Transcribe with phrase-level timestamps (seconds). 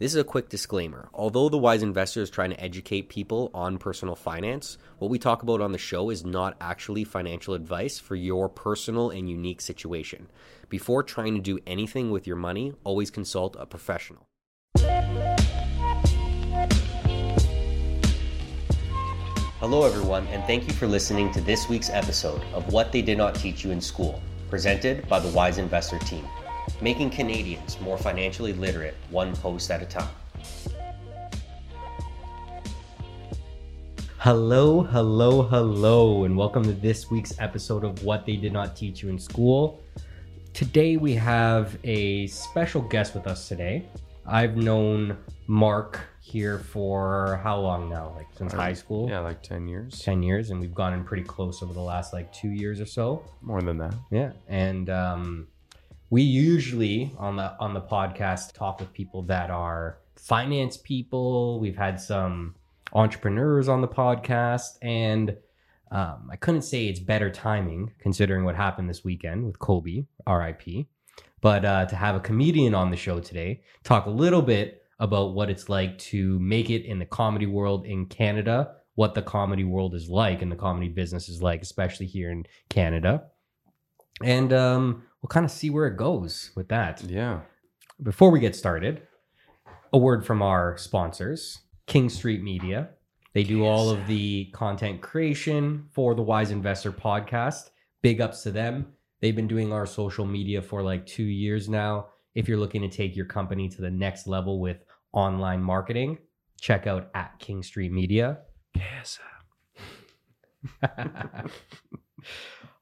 [0.00, 1.10] This is a quick disclaimer.
[1.12, 5.42] Although the Wise Investor is trying to educate people on personal finance, what we talk
[5.42, 10.30] about on the show is not actually financial advice for your personal and unique situation.
[10.70, 14.26] Before trying to do anything with your money, always consult a professional.
[19.58, 23.18] Hello, everyone, and thank you for listening to this week's episode of What They Did
[23.18, 26.26] Not Teach You in School, presented by the Wise Investor team
[26.82, 30.08] making Canadians more financially literate one post at a time.
[34.16, 39.02] Hello, hello, hello, and welcome to this week's episode of What They Did Not Teach
[39.02, 39.82] You in School.
[40.54, 43.86] Today we have a special guest with us today.
[44.26, 48.12] I've known Mark here for how long now?
[48.16, 49.08] Like since high school?
[49.08, 50.00] Yeah, like 10 years.
[50.00, 53.24] 10 years, and we've gotten pretty close over the last like two years or so.
[53.42, 53.94] More than that.
[54.10, 54.32] Yeah.
[54.48, 55.48] And um,
[56.10, 61.60] we usually on the on the podcast talk with people that are finance people.
[61.60, 62.56] We've had some
[62.92, 65.36] entrepreneurs on the podcast, and
[65.92, 70.88] um, I couldn't say it's better timing considering what happened this weekend with Colby, R.I.P.
[71.40, 75.32] But uh, to have a comedian on the show today, talk a little bit about
[75.32, 79.64] what it's like to make it in the comedy world in Canada, what the comedy
[79.64, 83.22] world is like and the comedy business is like, especially here in Canada.
[84.22, 87.02] And um, we'll kind of see where it goes with that.
[87.02, 87.40] Yeah.
[88.02, 89.02] Before we get started,
[89.92, 92.90] a word from our sponsors, King Street Media.
[93.32, 97.70] They do all of the content creation for the Wise Investor podcast.
[98.02, 98.86] Big ups to them.
[99.20, 102.06] They've been doing our social media for like two years now.
[102.34, 104.78] If you're looking to take your company to the next level with
[105.12, 106.18] online marketing,
[106.60, 108.38] check out at King Street Media.
[108.74, 109.18] Yes.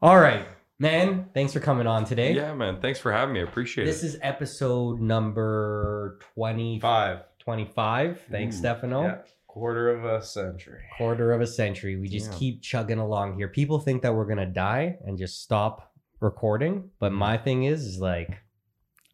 [0.03, 0.47] all right.
[0.81, 2.34] Man, thanks for coming on today.
[2.34, 2.81] Yeah, man.
[2.81, 3.41] Thanks for having me.
[3.41, 3.91] I appreciate it.
[3.91, 7.21] This is episode number 25.
[7.41, 8.21] 25.
[8.31, 9.03] Thanks, Ooh, Stefano.
[9.03, 9.19] Yeah,
[9.49, 10.83] quarter of a century.
[10.97, 11.97] Quarter of a century.
[11.97, 12.39] We just Yeah.
[12.39, 13.49] keep chugging along here.
[13.49, 16.91] People think that we're going to die and just stop recording.
[17.00, 17.19] But Mm-hmm.
[17.19, 18.38] my thing is, is like,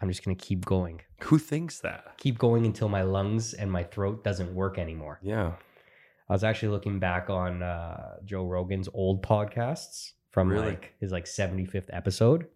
[0.02, 1.00] I'm just going to keep going.
[1.22, 2.18] Who thinks that?
[2.18, 5.18] Keep going until my lungs and my throat doesn't work anymore.
[5.22, 5.52] Yeah.
[6.28, 10.70] I was actually looking back on uh, Joe Rogan's old podcasts from Really?
[10.70, 12.46] like his like 75th episode,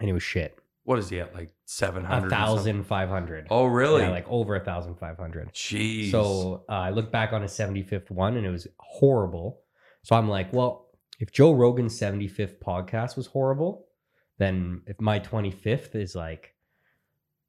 [0.00, 0.58] and it was shit.
[0.84, 1.34] What is he at?
[1.34, 2.08] Like 700?
[2.08, 2.30] A or something?
[2.30, 3.46] thousand five hundred.
[3.50, 4.00] Oh, really?
[4.02, 5.52] Yeah, like over a thousand five hundred.
[5.52, 6.10] Jeez.
[6.10, 9.60] So uh, I looked back on his 75th one and it was horrible.
[10.04, 10.88] So I'm like, well,
[11.20, 13.86] if Joe Rogan's 75th podcast was horrible,
[14.38, 16.54] then if my 25th is like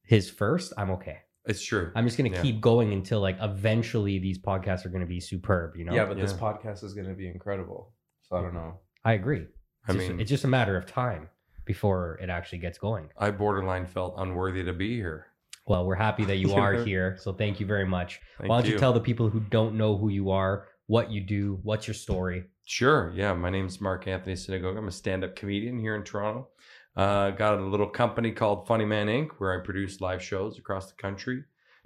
[0.03, 1.20] his first, I'm okay.
[1.46, 1.91] it's true.
[1.96, 2.44] I'm just going to Yeah.
[2.44, 5.94] keep going until like eventually these podcasts are going to be superb, you know?
[5.94, 7.94] Yeah, but this podcast is going to be incredible.
[8.24, 8.80] So I don't know.
[9.04, 9.48] I agree.
[9.88, 11.30] I It's just- mean, it's just a matter of time
[11.66, 13.10] before it actually gets going.
[13.18, 15.28] I borderline felt unworthy to be here.
[15.68, 17.18] Well, we're happy that you You are here.
[17.18, 18.20] So thank you very much.
[18.38, 18.74] Thank Why don't you.
[18.74, 18.80] you.
[18.80, 22.46] tell the people who don't know who you are, what you do, what's your story?
[22.66, 23.12] Sure.
[23.16, 23.34] Yeah.
[23.34, 24.78] My name's Mark Anthony Synagogue.
[24.78, 26.50] I'm a stand up comedian here in Toronto.
[26.96, 30.92] Uh, got a little company called Funny Man Inc., where I produce live shows across
[30.92, 31.44] the country,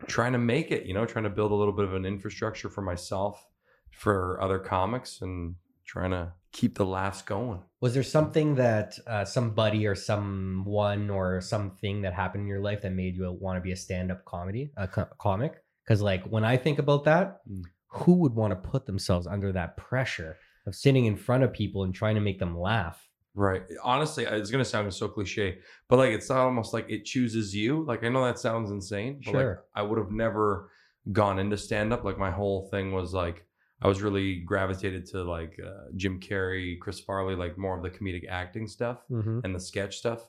[0.08, 2.70] trying to make it, you know, trying to build a little bit of an infrastructure
[2.70, 3.46] for myself,
[3.92, 5.56] for other comics, and
[5.86, 7.62] trying to keep the laughs going.
[7.82, 12.82] Was there something that uh, somebody or someone or something that happened in your life
[12.84, 15.54] that made you want to be a stand-up comedy, a co- comic?
[15.84, 17.64] Because like when I think about that, Mm.
[17.90, 21.84] who would want to put themselves under that pressure of sitting in front of people
[21.84, 22.98] and trying to make them laugh?
[23.36, 23.64] Right.
[23.84, 27.84] Honestly, it's gonna sound so cliche, but like it's not almost like it chooses you.
[27.86, 29.64] Like I know that sounds insane, but like Sure.
[29.76, 30.70] I would have never
[31.12, 32.04] gone into stand up.
[32.06, 33.46] Like my whole thing was like
[33.82, 37.90] I was really gravitated to like uh, Jim Carrey, Chris Farley, like more of the
[37.90, 39.40] comedic acting stuff Mm-hmm.
[39.44, 40.28] and the sketch stuff.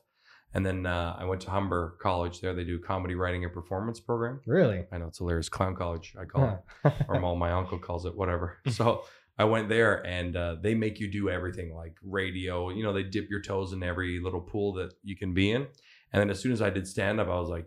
[0.54, 2.40] And then uh, I went to Humber College.
[2.40, 4.40] There they do comedy writing and performance program.
[4.46, 4.84] Really?
[4.90, 6.14] I know it's hilarious, clown college.
[6.18, 8.58] I call it or my, my uncle calls it whatever.
[8.70, 9.04] So
[9.38, 12.70] I went there and uh, they make you do everything like radio.
[12.70, 15.66] You know, they dip your toes in every little pool that you can be in.
[16.12, 17.66] And then as soon as I did stand up, I was like,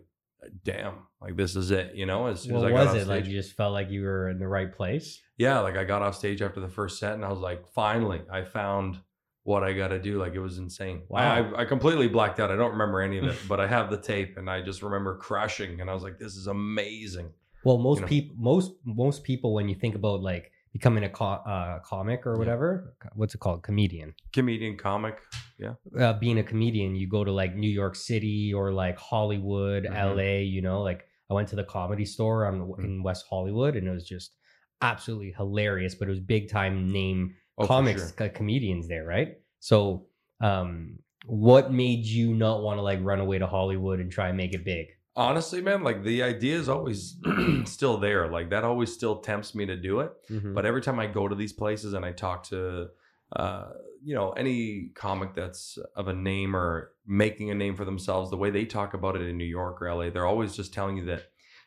[0.64, 1.94] damn, like this is it.
[1.94, 3.26] You know, as soon what as I got was off it like?
[3.26, 5.20] You just felt like you were in the right place.
[5.38, 8.22] yeah, like I got off stage after the first set and I was like, finally,
[8.30, 8.98] I found
[9.42, 10.18] what I got to do.
[10.18, 11.02] Like it was insane.
[11.08, 11.52] Wow.
[11.54, 12.50] I, I, completely blacked out.
[12.50, 15.16] I don't remember any of it, but I have the tape and I just remember
[15.16, 17.30] crashing and I was like, this is amazing.
[17.64, 18.06] Well, most know.
[18.06, 22.34] people, most most people, when you think about like becoming a co- uh, comic or
[22.34, 22.38] Yeah.
[22.38, 24.14] whatever, what's it called, comedian.
[24.32, 25.20] Comedian, comic.
[25.58, 25.74] Yeah.
[25.98, 29.94] Uh, being a comedian, you go to like New York City or like Hollywood, Mhm.
[30.16, 32.84] LA, you know, like I went to the comedy store on, Mm.
[32.84, 34.36] in West Hollywood and it was just
[34.80, 38.28] absolutely hilarious, but it was big time name Oh, comics sure.
[38.30, 39.36] comedians there, right?
[39.58, 40.06] So,
[40.40, 44.36] um, what made you not want to like run away to Hollywood and try and
[44.36, 44.86] make it big?
[45.16, 47.16] Honestly, man, like the idea is always
[47.64, 48.28] still there.
[48.28, 50.12] Like that always still tempts me to do it.
[50.30, 50.54] Mhm.
[50.54, 52.88] But every time I go to these places and I talk to,
[53.34, 53.70] uh,
[54.02, 58.36] you know, any comic that's of a name or making a name for themselves, the
[58.36, 61.04] way they talk about it in New York or LA, they're always just telling you
[61.06, 61.24] that,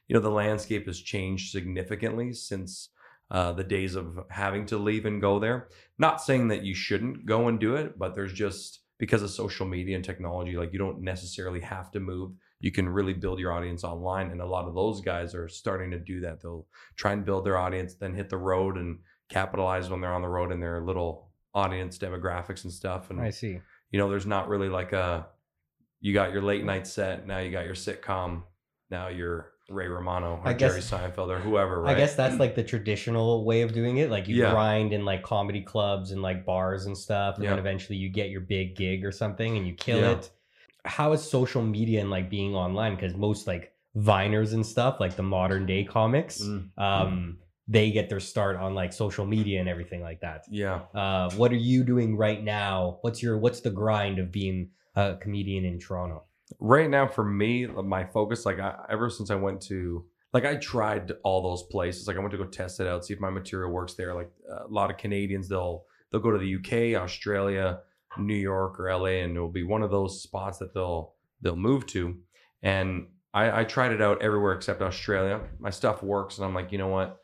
[0.07, 2.89] you know, the landscape has changed significantly since
[3.30, 5.68] uh, the days of having to leave and go there.
[5.98, 9.66] Not saying that you shouldn't go and do it, but there's just because of social
[9.66, 12.31] media and technology, like you don't necessarily have to move.
[12.63, 14.31] You can really build your audience online.
[14.31, 16.42] And a lot of those guys are starting to do that.
[16.42, 16.65] They'll
[16.95, 20.30] try and build their audience, then hit the road and capitalize when they're on the
[20.30, 23.10] road in their little audience demographics and stuff.
[23.10, 23.60] And I see.
[23.92, 25.27] you know, there's not really like a
[26.00, 28.44] you got your late night set, now you got your sitcom,
[28.89, 31.95] now you're Ray Romano or guess- Jerry Seinfeld or whoever, right?
[31.95, 34.10] I guess that's like the traditional way of doing it.
[34.10, 34.51] Like you Yeah.
[34.51, 38.30] grind in like comedy clubs and like bars and stuff, and then eventually you get
[38.30, 40.12] your big gig or something and you kill Yeah.
[40.12, 40.31] it.
[40.86, 42.96] How is social media and like being online?
[42.96, 46.70] Because most like Viners and stuff, like the modern day comics, Mm.
[46.78, 47.38] um,
[47.68, 50.44] they get their start on like social media and everything like that.
[50.52, 50.82] yeah.
[50.94, 52.98] Uh, what are you doing right now?
[53.02, 56.24] What's your what's the grind of being a comedian in Toronto?
[56.60, 60.56] right now for me my focus like I, ever since i went to like i
[60.58, 63.32] tried all those places like i went to go test it out see if my
[63.32, 67.80] material works there like a lot of canadians they'll they'll go to the uk australia
[68.18, 71.86] new york or la and it'll be one of those spots that they'll they'll move
[71.86, 72.15] to
[72.62, 76.71] and i i tried it out everywhere except australia my stuff works and i'm like
[76.71, 77.19] you know what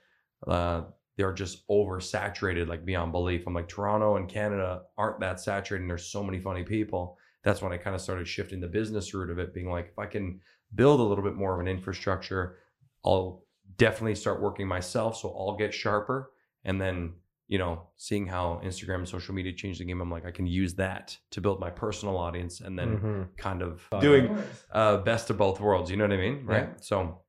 [0.47, 0.81] uh
[1.17, 5.89] they're just oversaturated like beyond belief i'm like toronto and canada aren't that saturated and
[5.89, 9.29] there's so many funny people that's when I kind of started shifting the business route
[9.29, 10.41] of it, being like, if I can
[10.75, 12.57] build a little bit more of an infrastructure,
[13.05, 13.43] I'll
[13.77, 15.17] definitely start working myself.
[15.17, 16.31] So I'll get sharper.
[16.65, 17.13] And then,
[17.49, 20.47] you know, seeing how Instagram and social media changed the game, I'm like, I can
[20.47, 23.37] use that to build my personal audience and then Mhm.
[23.37, 24.07] kind of Got it.
[24.07, 24.37] doing
[24.71, 25.89] uh, best of both worlds.
[25.91, 26.45] You know what I mean?
[26.45, 26.69] Right.
[26.69, 26.75] Yeah.
[26.79, 27.21] So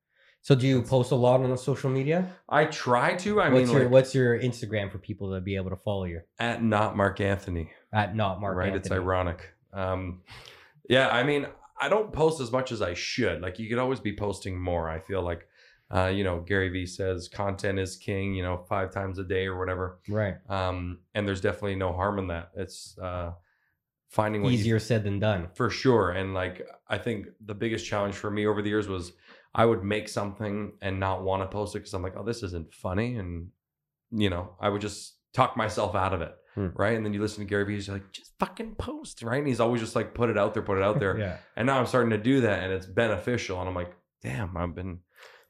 [0.43, 2.27] So do you post a lot on the social media?
[2.49, 3.41] I try to.
[3.41, 6.05] I what's mean, your like, what's your Instagram for people to be able to follow
[6.05, 7.69] you at not Mark Anthony.
[7.93, 8.75] at not Mark right?
[8.75, 9.39] It's ironic.
[9.73, 10.21] Um,
[10.89, 11.47] yeah, I mean,
[11.79, 13.41] I don't post as much as I should.
[13.41, 14.87] Like, you could always be posting more.
[14.89, 15.47] I feel like,
[15.93, 18.33] uh, you know, Gary Vee says content is king.
[18.33, 19.99] You know, five times a day or whatever.
[20.07, 20.35] Right.
[20.49, 22.51] Um, and there's definitely no harm in that.
[22.55, 23.31] It's uh,
[24.09, 25.49] finding Easier said than done.
[25.53, 26.11] for sure.
[26.11, 29.13] And like, I think the biggest challenge for me over the years was
[29.53, 32.43] I would make something and not want to post it because I'm like, oh, this
[32.43, 33.15] isn't funny.
[33.17, 33.49] And,
[34.11, 36.33] you know, I would just talk myself out of it.
[36.55, 36.67] Hmm.
[36.75, 36.95] Right.
[36.97, 39.23] And then you listen to Gary Vee, he's like, just fucking post.
[39.23, 39.37] Right.
[39.39, 41.17] And he's always just like, put it out there, put it out there.
[41.17, 41.37] yeah.
[41.55, 43.59] And now I'm starting to do that and it's beneficial.
[43.59, 44.99] And I'm like, damn, I've been.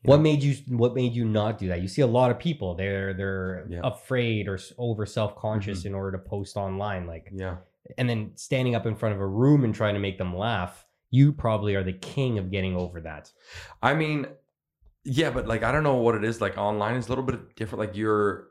[0.03, 1.81] What know, made you What made you not do that?
[1.81, 2.75] You see a lot of people.
[2.75, 3.81] They're they're Yeah.
[3.83, 5.88] afraid or over self conscious Mhm.
[5.88, 7.06] in order to post online.
[7.07, 7.57] Like, Yeah.
[7.98, 10.86] and then standing up in front of a room and trying to make them laugh.
[11.12, 13.31] You probably are the king of getting over that.
[13.83, 14.27] I mean,
[15.03, 16.42] yeah, but like I don't know what it is.
[16.42, 17.80] Like online is a little bit different.
[17.80, 18.47] Like you're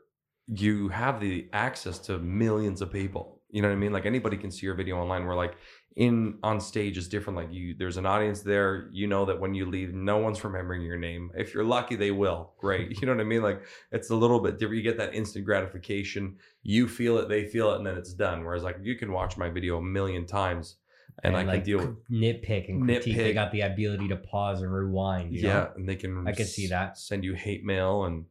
[0.47, 3.41] you have the access to millions of people.
[3.49, 3.93] You know what I mean?
[3.93, 5.25] Like anybody can see your video online.
[5.25, 5.55] Where like
[5.95, 7.37] in on stage is different.
[7.37, 8.87] Like you, there's an audience there.
[8.91, 11.31] You know that when you leave, no one's remembering your name.
[11.35, 12.53] If you're lucky, they will.
[12.59, 12.97] Great.
[13.01, 13.41] You know what I mean?
[13.41, 14.77] Like it's a little bit different.
[14.77, 16.37] You get that instant gratification.
[16.63, 18.45] You feel it, they feel it, and then it's done.
[18.45, 20.77] Whereas like you can watch my video a million times,
[21.23, 23.17] and, I can deal with c- nitpick and critique.
[23.17, 25.33] They got the ability to pause and rewind.
[25.33, 25.49] you know?
[25.49, 26.27] Yeah, and they can.
[26.27, 26.97] I can see that.
[26.97, 28.25] Send you hate mail, and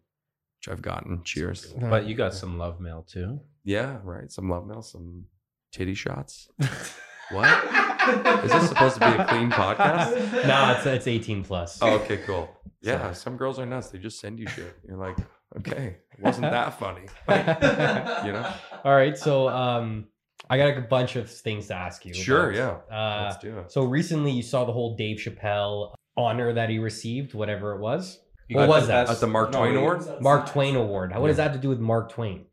[0.59, 1.23] which I've gotten.
[1.25, 1.75] Cheers.
[1.79, 3.41] But you got some love mail too.
[3.65, 4.31] Yeah, right.
[4.31, 5.27] Some love mail, some
[5.73, 6.49] titty shots.
[7.31, 8.45] What?
[8.45, 10.47] Is this supposed to be a clean podcast?
[10.47, 11.79] no, it's it's 18 plus.
[11.83, 12.49] Oh, okay, cool.
[12.83, 13.91] Yeah, some girls are nuts.
[13.91, 14.75] They just send you shit.
[14.89, 15.19] You're like,
[15.59, 17.03] okay, wasn't that funny?
[17.29, 18.51] you know?
[18.85, 20.07] All right, so um,
[20.49, 22.15] I got a bunch of things to ask you.
[22.15, 22.85] Sure, about.
[22.91, 22.97] yeah.
[22.97, 23.71] Uh, Let's do it.
[23.71, 28.19] so recently, you saw the whole Dave Chappelle honor that he received, whatever it was.
[28.49, 29.11] You What was that?
[29.11, 30.03] At the Mark Twain you- Award?
[30.23, 31.15] Mark Twain Award.
[31.15, 32.47] What does that have to do with Mark Twain?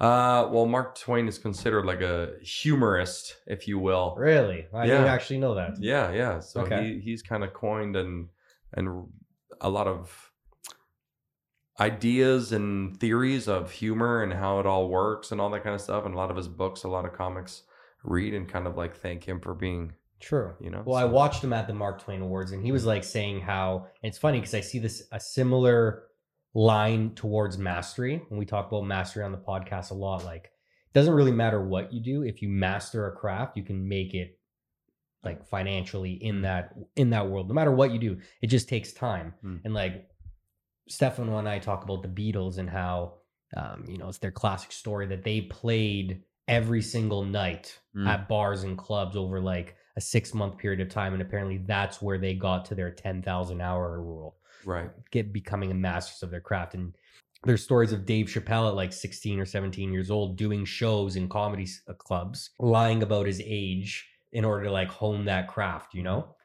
[0.00, 4.14] Uh, well, Mark Twain is considered like a humorist, if you will.
[4.18, 4.66] Really?
[4.74, 5.74] I didn't actually know that.
[5.78, 6.40] Yeah, yeah.
[6.40, 6.94] So Okay.
[6.94, 8.28] he he's kind of coined and
[8.74, 9.06] and
[9.60, 10.30] a lot of
[11.80, 15.80] ideas and theories of humor and how it all works and all that kind of
[15.80, 16.04] stuff.
[16.04, 17.62] And a lot of his books, a lot of comics
[18.04, 20.54] read and kind of like thank him for being, True.
[20.60, 20.82] you know.
[20.84, 23.86] Well, I watched him at the Mark Twain Awards, and he was like saying how
[24.02, 26.04] it's funny because I see this a similar
[26.54, 30.24] line towards mastery when we talk about mastery on the podcast a lot.
[30.24, 33.88] Like, it doesn't really matter what you do if you master a craft, you can
[33.88, 34.38] make it
[35.24, 37.48] like financially in that in that world.
[37.48, 39.34] No matter what you do, it just takes time.
[39.44, 39.60] Mm.
[39.64, 40.08] And like
[40.88, 43.14] Stefano and I talk about the Beatles and how
[43.56, 48.08] um, you know it's their classic story that they played every single night Mm.
[48.08, 52.00] at bars and clubs over like a six month period of time, and apparently that's
[52.00, 54.90] where they got to their ten thousand hour rule, Right.
[55.10, 56.74] get becoming a masters of their craft.
[56.74, 56.96] And
[57.44, 61.28] there's stories of Dave Chappelle at like 16 or 17 years old doing shows in
[61.28, 66.02] comedy uh, clubs, lying about his age in order to like hone that craft, you
[66.02, 66.36] know?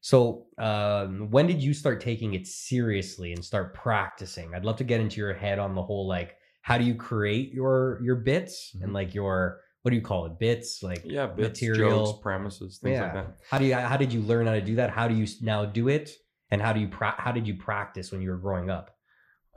[0.00, 4.54] So, um, when did you start taking it seriously and start practicing?
[4.54, 7.52] I'd love to get into your head on the whole like, how do you create
[7.52, 8.94] your your bits and Mhm.
[8.94, 10.38] like your what do you call it?
[10.38, 11.26] Bits like Yeah.
[11.26, 12.04] Bits, material.
[12.06, 13.36] jokes, premises, things like that.
[13.50, 14.90] How do you how did you learn how to do that?
[14.90, 16.10] How do you now do it?
[16.50, 18.96] And how do you pra- how did you practice when you were growing up?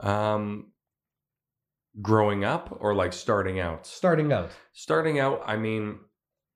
[0.00, 0.72] Um,
[2.00, 3.86] growing up or like starting out?
[3.86, 4.50] Starting out.
[4.72, 5.98] starting out i mean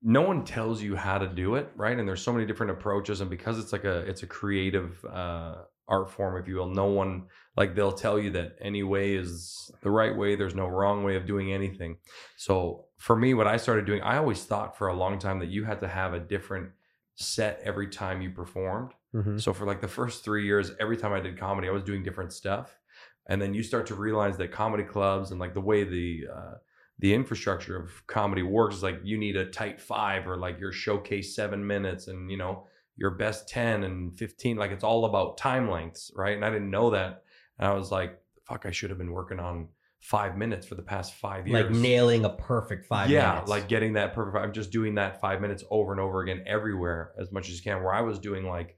[0.02, 3.20] no one tells you how to do it right and there's so many different approaches
[3.20, 5.56] and because it's like a it's a creative uh
[5.88, 7.24] art form if you will no one
[7.56, 11.16] like they'll tell you that any way is the right way there's no wrong way
[11.16, 11.96] of doing anything
[12.36, 15.48] so for me what i started doing i always thought for a long time that
[15.48, 16.70] you had to have a different
[17.16, 19.40] set every time you performed Mhm.
[19.40, 22.02] so for like the first three years, every time I did comedy, I was doing
[22.02, 22.78] different stuff,
[23.26, 26.54] and then you start to realize that comedy clubs and like the way the uh,
[26.98, 30.72] the infrastructure of comedy works is like you need a tight five or like your
[30.72, 32.66] showcase seven minutes and you know
[32.96, 34.56] your best ten and fifteen.
[34.56, 36.36] Like it's all about time lengths, right?
[36.36, 37.22] And I didn't know that,
[37.58, 39.68] and I was like, "Fuck, I should have been working on
[40.00, 43.50] five minutes for the past five years." Like nailing a perfect five yeah, minutes.
[43.50, 44.44] like getting that perfect.
[44.44, 47.62] I'm just doing that five minutes over and over again everywhere as much as you
[47.62, 47.82] can.
[47.82, 48.76] Where I was doing like,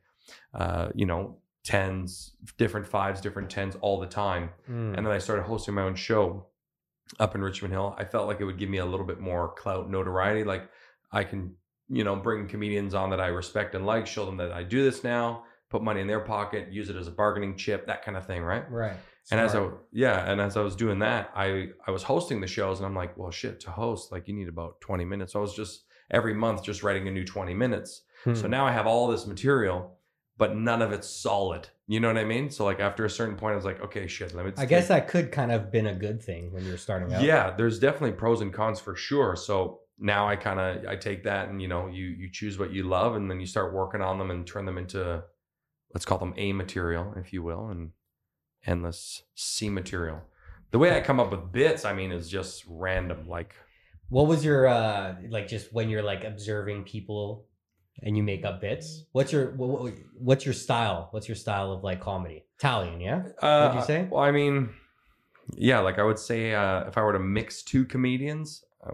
[0.55, 4.51] uh, you know, tens, different fives, different tens all the time.
[4.71, 4.97] Mm.
[4.97, 6.47] And then I started hosting my own show
[7.19, 7.95] up in Richmond Hill.
[7.99, 10.45] I felt like it would give me a little bit more clout, notoriety.
[10.45, 10.69] Like
[11.13, 11.55] I can,
[11.89, 14.83] you know, bring comedians on that I respect and like, show them that I do
[14.83, 18.17] this now, put money in their pocket, use it as a bargaining chip, that kind
[18.17, 18.69] of thing, right?
[18.71, 18.97] right.
[19.33, 22.47] And as I yeah, and as I was doing that, I I was hosting the
[22.47, 25.33] shows, and I'm like, well, shit, to host, like you need about 20 minutes.
[25.33, 28.03] So I was just every month just writing a new 20 minutes.
[28.23, 28.51] So Hmm.
[28.51, 29.96] now I have all this material,
[30.39, 31.69] but none of it's solid.
[31.87, 32.51] You know what I mean?
[32.51, 34.53] So like after a certain point, I was like, okay, shit, let me.
[34.57, 37.23] I guess that could kind of been a good thing when you're starting out.
[37.23, 39.37] Yeah, there's definitely pros and cons for sure.
[39.37, 42.71] So now I kind of I take that and you know you you choose what
[42.73, 45.23] you love and then you start working on them and turn them into
[45.95, 47.93] let's call them A material, if you will, and
[48.67, 50.23] endless C material.
[50.73, 53.29] The way I come up with bits, I mean, is just random.
[53.29, 53.55] Like
[54.09, 57.47] What was your uh like just when you're like observing people
[58.03, 59.05] and you make up bits?
[59.13, 61.09] What's your what, what- what's your style?
[61.11, 62.45] What's your style of like comedy?
[62.59, 63.23] Italian, yeah?
[63.43, 64.09] uh, What'd you say?
[64.11, 64.71] Well, I mean,
[65.55, 68.91] yeah, like I would say uh, if I were to mix two comedians, I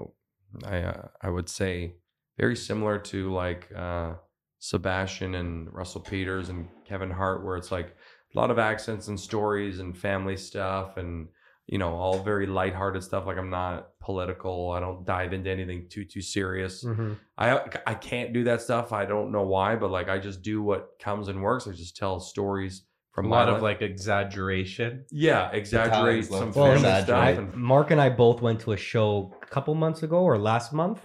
[0.66, 1.94] I, uh, I would say
[2.38, 4.14] very similar to like uh,
[4.59, 7.97] Sebastian and Russell Peters and Kevin Hart, where it's like
[8.35, 11.28] a lot of accents and stories and family stuff and
[11.66, 13.26] you know all very lighthearted stuff.
[13.26, 14.71] Like I'm not political.
[14.73, 16.85] I don't dive into anything too too serious.
[16.85, 17.19] Mhm.
[17.38, 18.92] I I can't do that stuff.
[18.92, 21.66] I don't know why, but like I just do what comes and works.
[21.69, 23.62] I just tell stories from a lot of life.
[23.62, 25.04] like exaggeration.
[25.11, 27.35] Yeah, exaggerate some to family exaggerate.
[27.37, 27.38] stuff.
[27.54, 30.73] And, Mark and I both went to a show a couple months ago or last
[30.73, 31.00] month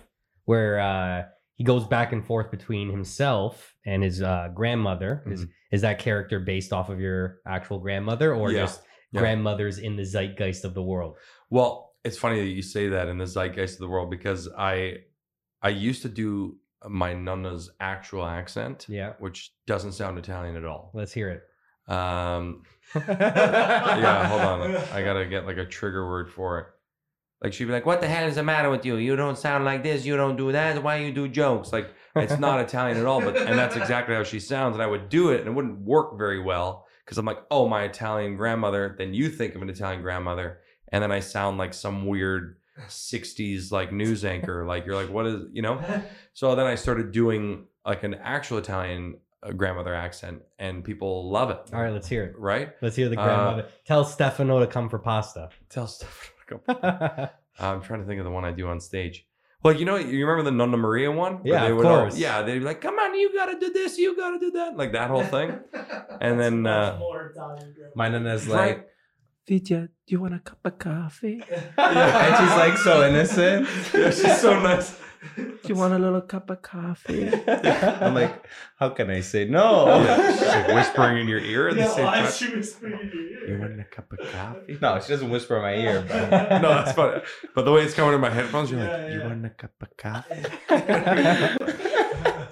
[0.45, 1.23] where uh
[1.55, 5.23] he goes back and forth between himself and his uh, grandmother.
[5.25, 9.19] Is is that character based off of your actual grandmother or Yeah, just yeah.
[9.21, 11.15] grandmothers in the zeitgeist of the world?
[11.49, 14.97] well, it's funny that you say that in the zeitgeist of the world because I
[15.61, 19.13] I used to do my nonna's actual accent, Yeah.
[19.19, 20.91] which doesn't sound Italian at all.
[20.93, 21.91] Let's hear it.
[21.91, 22.63] Um,
[22.95, 24.75] yeah, hold on.
[24.93, 26.65] I gotta get like a trigger word for it.
[27.43, 28.95] Like she'd be like, "What the hell is the matter with you?
[28.97, 30.05] You don't sound like this.
[30.05, 30.81] You don't do that.
[30.81, 34.23] Why you do jokes?" Like it's not Italian at all, but and that's exactly how
[34.23, 34.75] she sounds.
[34.75, 37.69] And I would do it, and it wouldn't work very well because I'm like, "Oh,
[37.69, 40.59] my Italian grandmother." Then you think of an Italian grandmother,
[40.91, 44.65] and then I sound like some weird '60s like news anchor.
[44.65, 45.81] Like you're like, "What is?" You know.
[46.33, 51.49] So then I started doing like an actual Italian uh, grandmother accent, and people love
[51.49, 51.57] it.
[51.73, 52.37] All right, let's hear it.
[52.37, 52.73] Right?
[52.79, 53.65] Let's hear the Uh, grandmother.
[53.87, 55.49] Tell Stefano to come for pasta.
[55.69, 56.31] Tell stuff.
[57.59, 59.25] I'm trying to think of the one I do on stage.
[59.67, 61.41] Like you know, you remember the Nonna Maria one?
[61.43, 62.17] Yeah, they of would all- course.
[62.17, 64.91] yeah, they'd be like, "Come on, you gotta do this, you gotta do that," like
[64.93, 65.49] that whole thing.
[66.25, 66.99] And then, uh,
[67.95, 68.77] My nana's Right.
[68.77, 68.87] like,
[69.47, 71.43] Vidya, do you want a cup of coffee?
[71.77, 72.25] Yeah.
[72.25, 73.67] and she's like so innocent.
[73.93, 74.89] yeah, she's so nice.
[75.35, 77.29] Do you want a little cup of coffee?
[77.47, 78.47] I'm like,
[78.77, 80.03] how can I say no?
[80.37, 82.31] She's like whispering in your ear at the same time.
[82.31, 83.43] she whispering in your ear?
[83.47, 84.77] You want a cup of coffee?
[84.81, 86.29] No, she doesn't whisper in my ear, but
[86.61, 87.21] No, that's funny.
[87.55, 89.25] But the way it's coming in my headphones, you're like, Yeah, "You yeah.
[89.27, 90.43] want a cup of coffee?"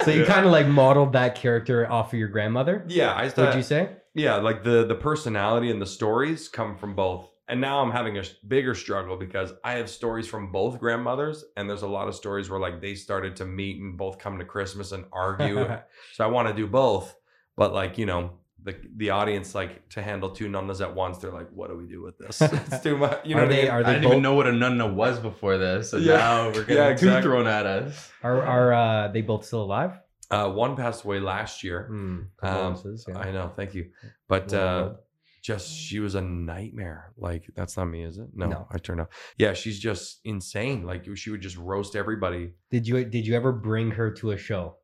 [0.03, 2.85] so you kind of like modeled that character off of your grandmother.
[2.87, 3.89] Yeah, I Would you say?
[4.13, 8.17] yeah, like the the personality and the stories come from both and now I'm having
[8.17, 12.07] a s- bigger struggle because I have stories from both grandmothers, and there's a lot
[12.07, 15.67] of stories where like they started to meet and both come to Christmas and argue.
[16.13, 17.15] so I want to do both,
[17.55, 18.31] but like you know.
[18.63, 21.19] The, the audience like to handle two nunnas at once.
[21.19, 22.41] They're like, "What do we do with this?
[22.41, 23.67] It's too much." You know are what I mean?
[23.69, 26.17] are I didn't both even know what a nunna was before this, and Yeah.
[26.17, 27.21] now we're getting Yeah, two exactly.
[27.21, 28.11] thrown at us.
[28.23, 29.99] are are uh, they both still alive?
[30.31, 31.85] Uh, one passed away last year.
[31.89, 32.75] Hmm, Um,
[33.07, 33.19] yeah.
[33.19, 33.91] I know, thank you.
[34.27, 34.99] But Well, uh, well.
[35.45, 37.13] Just she was a nightmare.
[37.17, 38.27] Like that's not me, is it?
[38.33, 38.67] No, No.
[38.71, 39.07] I turned off.
[39.37, 40.85] Yeah, she's just insane.
[40.85, 42.53] Like she would just roast everybody.
[42.71, 44.77] Did you did you ever bring her to a show?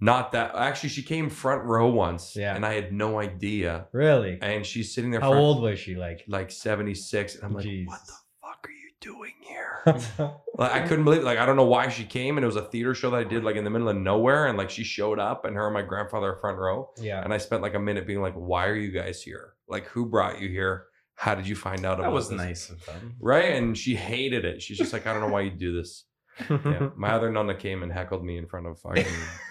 [0.00, 2.54] Not that actually, she came front row once, Yeah.
[2.54, 3.88] and I had no idea.
[3.92, 4.38] Really?
[4.40, 5.20] And she's sitting there.
[5.20, 5.94] How front, old was she?
[5.96, 7.86] Like, Like seventy six, and I'm like, Jeez.
[7.86, 9.80] what the fuck are you doing here?
[10.56, 11.24] like I couldn't believe.
[11.24, 13.24] Like I don't know why she came, and it was a theater show that I
[13.24, 15.74] did like in the middle of nowhere, and like she showed up, and her and
[15.74, 16.90] my grandfather are front row.
[16.96, 17.22] yeah.
[17.22, 19.54] And I spent like a minute being like, why are you guys here?
[19.68, 20.86] Like, who brought you here?
[21.14, 22.36] How did you find out about That was this?
[22.38, 23.16] nice of them.
[23.20, 23.54] Right?
[23.56, 24.62] And she hated it.
[24.62, 26.04] She's just like, I don't know why you do this.
[26.48, 26.90] Yeah.
[26.96, 29.04] My other nonna came and heckled me in front of fucking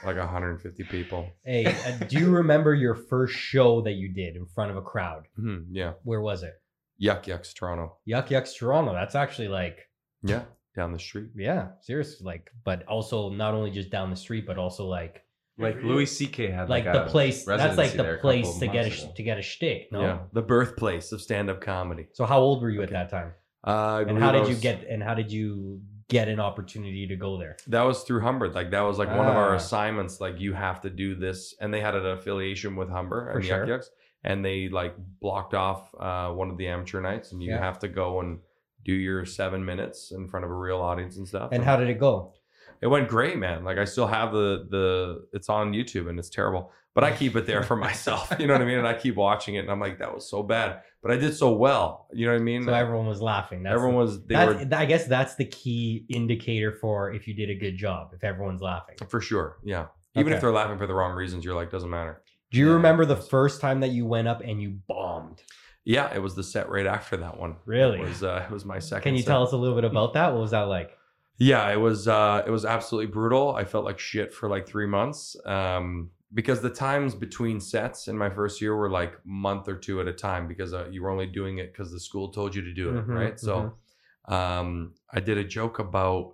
[0.05, 1.29] like 150 people.
[1.43, 4.81] hey, uh, do you remember your first show that you did in front of a
[4.81, 5.23] crowd?
[5.37, 5.93] Mhm, Yeah.
[6.03, 6.53] Where was it?
[6.97, 7.97] Yuk Yuk's Toronto.
[8.05, 8.93] Yuk Yuk's Toronto.
[8.93, 9.89] That's actually like,
[10.23, 10.43] Yeah.
[10.75, 11.31] Down the street.
[11.35, 12.23] yeah, seriously.
[12.23, 15.23] Like, but also not only just down the street, but also like,
[15.59, 16.51] Like Louis C.K.
[16.51, 17.43] had like like, the a place.
[17.45, 19.11] That's like the place to get a months ago.
[19.15, 19.91] to get a shtick.
[19.91, 20.01] No.
[20.01, 20.19] Yeah.
[20.33, 22.07] The birthplace of stand up comedy.
[22.13, 22.93] So how old were you Okay.
[22.95, 23.33] at that time?
[23.63, 24.85] Uh, And how I did you get?
[24.87, 27.57] And how did you get an opportunity to go there?
[27.67, 28.49] That was through Humber.
[28.49, 29.55] Like that was like one of our Ah.
[29.57, 30.21] assignments.
[30.21, 33.45] Like you have to do this, and they had an affiliation with Humber For and
[33.45, 33.57] sure.
[33.59, 33.89] Yuk Yuk's,
[34.23, 37.59] and they like blocked off uh, one of the amateur nights, and you Yeah.
[37.59, 38.39] have to go and
[38.85, 41.49] do your seven minutes in front of a real audience and stuff.
[41.51, 42.33] And how did it go?
[42.81, 43.63] It went great, man.
[43.63, 47.35] Like I still have the the it's on YouTube and it's terrible, but I keep
[47.35, 48.31] it there for myself.
[48.39, 48.77] You know what I mean?
[48.79, 51.35] And I keep watching it, and I'm like, that was so bad, but I did
[51.35, 52.07] so well.
[52.13, 52.63] You know what I mean?
[52.65, 53.63] So everyone was laughing.
[53.63, 57.49] That's Everyone was they were I guess that's the key indicator for if you did
[57.49, 58.11] a good job.
[58.13, 58.95] If everyone's laughing.
[59.09, 59.57] for sure.
[59.63, 59.87] Yeah.
[60.15, 60.35] Even Okay.
[60.37, 62.23] if they're laughing for the wrong reasons, you're like, doesn't matter.
[62.51, 62.73] Do you Yeah.
[62.75, 65.43] remember the first time that you went up and you bombed?
[65.85, 67.57] Yeah, it was the set right after that one.
[67.65, 67.99] Really?
[67.99, 69.03] It was uh, it was my second.
[69.03, 69.27] Can you set.
[69.31, 70.33] tell us a little bit about that?
[70.33, 70.96] What was that like?
[71.39, 73.55] Yeah, it was uh it was absolutely brutal.
[73.55, 75.35] I felt like shit for like 3 months.
[75.45, 80.01] Um because the times between sets in my first year were like month or two
[80.01, 82.61] at a time because uh, you were only doing it cuz the school told you
[82.63, 83.39] to do it, Mhm, right?
[83.39, 83.77] So
[84.25, 86.33] um I did a joke about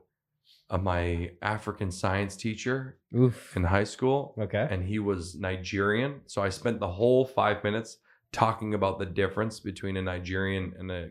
[0.70, 3.56] uh, my African science teacher Oof.
[3.56, 4.68] in high school Okay.
[4.70, 6.22] and he was Nigerian.
[6.26, 7.98] So I spent the whole 5 minutes
[8.32, 11.10] talking about the difference between a Nigerian and a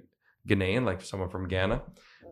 [0.49, 1.83] Ghanaian, like someone from Ghana,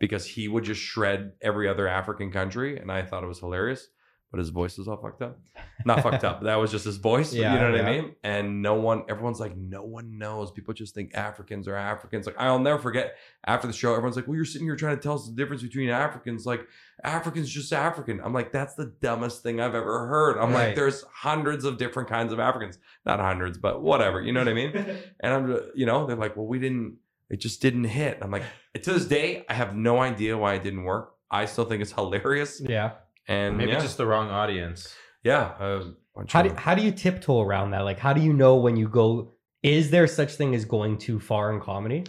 [0.00, 3.88] because he would just shred every other African country, and I thought it was hilarious.
[4.32, 5.40] But his voice was all fucked up.
[5.84, 6.40] Not fucked up.
[6.44, 7.32] That was just his voice.
[7.34, 8.14] Yeah, you know what I mean?
[8.22, 10.52] And no one, everyone's like, no one knows.
[10.52, 12.26] People just think Africans are Africans.
[12.26, 13.16] Like I'll never forget.
[13.44, 15.62] After the show, everyone's like, "Well, you're sitting here trying to tell us the difference
[15.64, 16.46] between Africans.
[16.46, 16.60] Like
[17.02, 20.66] Africans just African." I'm like, "That's the dumbest thing I've ever heard." I'm Right.
[20.68, 22.78] like, "There's hundreds of different kinds of Africans.
[23.04, 24.20] Not hundreds, but whatever.
[24.22, 24.72] You know what I mean?"
[25.24, 26.98] And I'm, you know, they're like, well, we didn't,
[27.30, 28.18] it just didn't hit.
[28.20, 28.42] I'm like,
[28.74, 31.14] to this day, I have no idea why it didn't work.
[31.30, 32.60] I still think it's hilarious.
[32.60, 32.92] yeah.
[33.28, 34.92] And Maybe yeah, just the wrong audience.
[35.22, 35.54] yeah.
[35.60, 37.80] A bunch How do how do you tiptoe around that?
[37.80, 39.34] Like, how do you know when you go?
[39.62, 42.04] Is there such thing as going too far in comedy?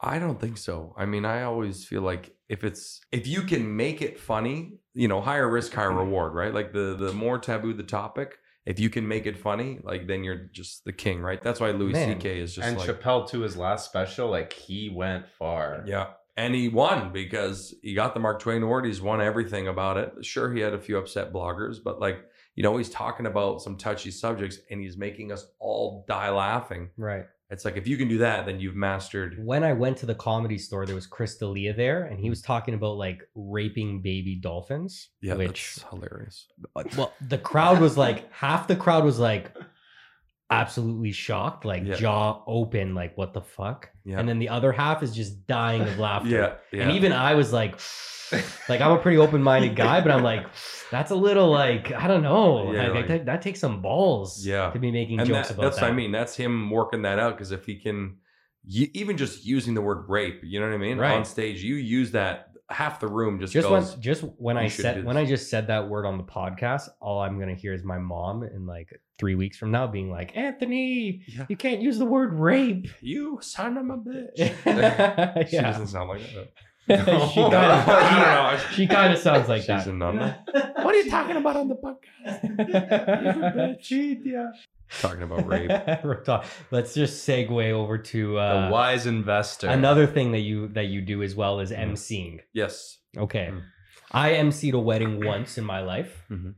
[0.00, 0.94] I don't think so.
[0.98, 5.08] I mean, I always feel like if it's, if you can make it funny, you
[5.08, 5.98] know, higher risk, higher mm-hmm.
[5.98, 6.52] reward, right?
[6.52, 10.24] Like the, the more taboo the topic, if you can make it funny, like then
[10.24, 11.42] you're just the king, right?
[11.42, 12.20] That's why Louis Man.
[12.20, 12.40] C.K.
[12.40, 15.84] is just and like, Chappelle to his last special, like he went far.
[15.86, 16.08] Yeah.
[16.36, 18.86] And he won because he got the Mark Twain Award.
[18.86, 20.24] He's won everything about it.
[20.24, 22.24] Sure, he had a few upset bloggers, but like,
[22.56, 26.90] you know, he's talking about some touchy subjects and he's making us all die laughing.
[26.96, 27.26] Right.
[27.50, 29.36] It's like, if you can do that, then you've mastered.
[29.44, 32.40] When I went to the comedy store, there was Chris D'Elia there, and he was
[32.40, 35.10] talking about like raping baby dolphins.
[35.20, 36.46] Yeah, which hilarious.
[36.96, 39.52] well, the crowd was like half the crowd was like
[40.60, 41.94] absolutely shocked, like Yeah.
[41.96, 44.18] jaw open, like what the fuck, Yeah.
[44.18, 46.28] and then the other half is just dying of laughter.
[46.28, 46.54] yeah.
[46.72, 46.82] Yeah.
[46.84, 47.78] And even I was like,
[48.68, 50.46] like I'm a pretty open-minded guy, but I'm like,
[50.90, 52.72] that's a little like I don't know.
[52.72, 54.46] Yeah, like, like- that, that takes some balls.
[54.46, 54.70] Yeah.
[54.70, 55.82] to be making and jokes that- about that's that.
[55.82, 56.12] what I mean.
[56.12, 58.16] That's him working that out because if he can,
[58.66, 60.98] y- even just using the word rape, you know what I mean?
[60.98, 61.14] Right.
[61.16, 64.68] On stage, you use that, half the room just, Just goes, when, just when I
[64.68, 65.16] said when.
[65.16, 68.42] I just said that word on the podcast, all I'm gonna hear is my mom
[68.42, 71.46] in like three weeks from now being like, Anthony, Yeah.
[71.48, 72.88] you can't use the word rape.
[73.00, 74.36] you son of a bitch.
[74.66, 76.48] yeah, She doesn't sound like that.
[76.86, 79.86] she kind of she kind of sounds like She's that.
[79.88, 80.44] a.
[80.84, 83.80] What are you talking about on the podcast?
[83.80, 84.50] Cheat, yeah.
[85.00, 85.70] Talking about rape.
[86.70, 89.68] Let's just segue over to uh, the wise investor.
[89.68, 91.92] another thing that you that you do as well is Mhm.
[91.92, 92.40] emceeing.
[92.52, 92.98] Yes.
[93.16, 93.62] Okay, Mm.
[94.12, 96.24] I emceed a wedding once in my life.
[96.30, 96.54] Mhm.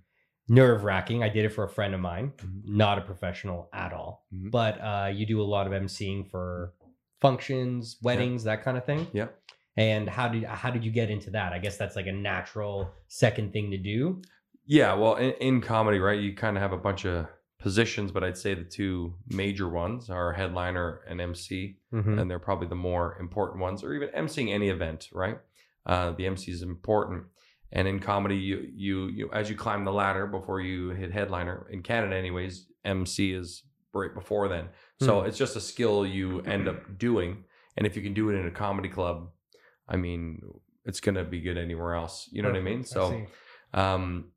[0.49, 1.23] Nerve wracking.
[1.23, 2.33] I did it for a friend of mine.
[2.37, 2.63] Mhm.
[2.67, 4.51] Not a professional at all, Mhm.
[4.51, 6.73] but uh, you do a lot of emceeing for
[7.21, 9.07] functions, weddings, that kind of thing.
[9.13, 9.29] Yeah.
[9.77, 11.53] And how did how did you get into that?
[11.53, 14.23] I guess that's like a natural second thing to do.
[14.67, 17.27] Yeah, well, in, in comedy, right, you kind of have a bunch of
[17.71, 22.21] positions, but I'd say the two major ones are headliner and MC, Mhm.
[22.21, 25.39] and they're probably the more important ones, or even emceeing any event, right?
[25.85, 27.25] Uh, the MC is important,
[27.73, 31.67] and in comedy, you, you you as you climb the ladder before you hit headliner.
[31.75, 34.67] In Canada, anyways, MC is right before then,
[35.07, 35.27] so Hmm.
[35.27, 37.33] it's just a skill you end up doing,
[37.77, 39.17] and if you can do it in a comedy club,
[39.89, 40.41] I mean,
[40.85, 42.29] it's gonna be good anywhere else.
[42.33, 42.85] You know what I mean?
[42.85, 43.27] So see.
[43.75, 44.31] um,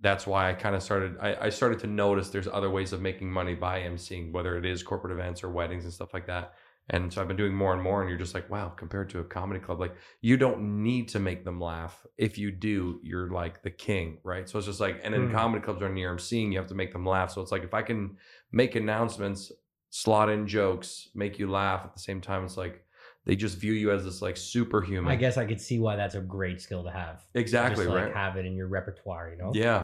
[0.00, 1.16] that's why I kind of started.
[1.20, 4.64] I, I started to notice there's other ways of making money by emceeing, whether it
[4.64, 6.54] is corporate events or weddings and stuff like that.
[6.92, 9.20] And so I've been doing more and more, and you're just like, wow, compared to
[9.20, 12.04] a comedy club, like you don't need to make them laugh.
[12.18, 14.48] If you do, you're like the king, right?
[14.48, 15.32] So it's just like, and in Hmm.
[15.32, 17.30] comedy clubs when you're emceeing, you have to make them laugh.
[17.30, 18.16] So it's like if I can
[18.50, 19.52] make announcements,
[19.90, 22.84] slot in jokes, make you laugh at the same time, it's like
[23.24, 25.12] they just view you as this like superhuman.
[25.12, 27.22] I guess I could see why that's a great skill to have.
[27.34, 28.14] exactly Just, like, right.
[28.14, 29.52] Have it in your repertoire, you know.
[29.54, 29.82] Yeah.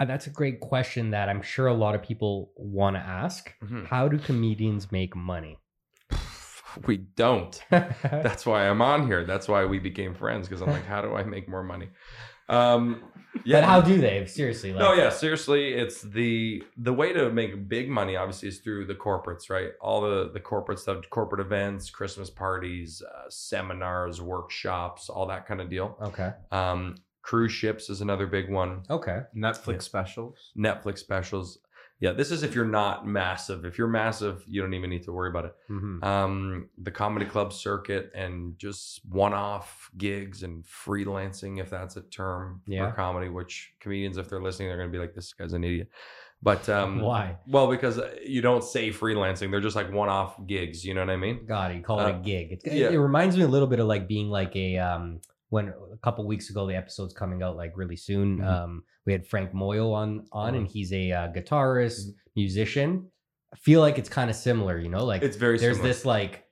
[0.00, 3.52] Uh, That's a great question that I'm sure a lot of people want to ask.
[3.62, 3.86] Mhm.
[3.86, 5.58] How do comedians make money?
[6.86, 7.60] We don't.
[7.70, 9.24] That's why I'm on here.
[9.24, 11.88] That's why we became friends because I'm like, how do I make more money?
[12.48, 13.02] Um,
[13.44, 13.60] yeah.
[13.60, 14.24] But how do they?
[14.26, 18.14] Seriously, like, no, yeah, seriously, it's the the way to make big money.
[18.16, 19.70] Obviously, is through the corporates, right?
[19.80, 25.60] All the the corporate stuff, corporate events, Christmas parties, uh, seminars, workshops, all that kind
[25.60, 25.96] of deal.
[26.02, 26.30] Okay.
[26.52, 26.96] Um,
[27.30, 28.82] cruise ships is another big one.
[28.90, 29.20] Okay.
[29.36, 29.78] Netflix Yeah.
[29.92, 30.52] specials.
[30.58, 31.58] Netflix specials.
[32.00, 33.64] Yeah, this is if you're not massive.
[33.64, 35.54] If you're massive, you don't even need to worry about it.
[35.70, 36.02] Mhm.
[36.02, 42.62] um, the comedy club circuit and just one-off gigs and freelancing, if that's a term
[42.66, 42.90] Yeah.
[42.90, 43.28] for comedy.
[43.28, 45.88] Which comedians, if they're listening, they're going to be like, "This guy's an idiot."
[46.42, 47.36] But um, Why?
[47.46, 50.84] well, because uh, you don't say freelancing; they're just like one-off gigs.
[50.86, 51.44] You know what I mean?
[51.46, 52.52] God, you call it a Uh, gig.
[52.52, 52.88] It, yeah.
[52.88, 56.26] it reminds me a little bit of like being like a um when a couple
[56.26, 58.38] weeks ago the episode's coming out like really soon.
[58.38, 58.46] Mhm.
[58.46, 62.14] Um, we had Frank Moyle on on, and he's a uh, guitarist Mhm.
[62.36, 63.10] musician.
[63.52, 65.92] I feel like it's kind of similar, you know, like It's very there's similar.
[65.92, 66.44] this like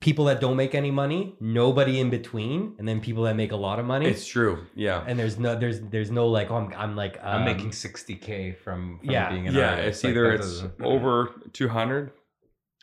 [0.00, 3.56] people that don't make any money, nobody in between, and then people that make a
[3.56, 4.06] lot of money.
[4.06, 4.66] It's true.
[4.74, 5.04] Yeah.
[5.06, 8.56] and there's no there's there's no like oh, I'm I'm like I'm um, making 60k
[8.58, 9.30] from, from yeah.
[9.30, 9.88] being an Yeah, artist.
[9.88, 12.10] it's Like, either it's over 200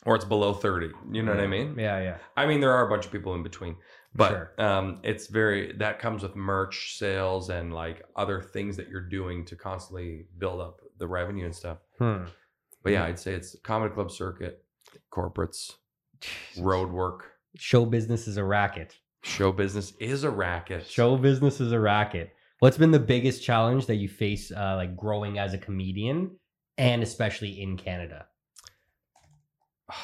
[0.06, 0.92] or it's below 30.
[1.12, 1.76] You know what I mean?
[1.78, 3.76] yeah yeah I mean, there are a bunch of people in between,
[4.14, 4.52] but Sure.
[4.60, 9.46] um, it's very that comes with merch sales and like other things that you're doing
[9.46, 11.80] to constantly build up the revenue and stuff.
[12.00, 12.26] Hmm.
[12.84, 14.64] But yeah, I'd say it's comedy club circuit,
[15.12, 15.74] corporates,
[16.58, 18.96] road work, show business is a racket.
[19.24, 20.86] show business is a racket.
[20.86, 22.32] Show business is a racket.
[22.60, 26.38] What's been the biggest challenge that you face, uh, like growing as a comedian,
[26.78, 28.28] and especially in Canada?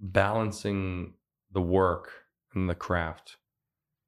[0.00, 1.14] balancing
[1.52, 2.10] the work
[2.54, 3.36] and the craft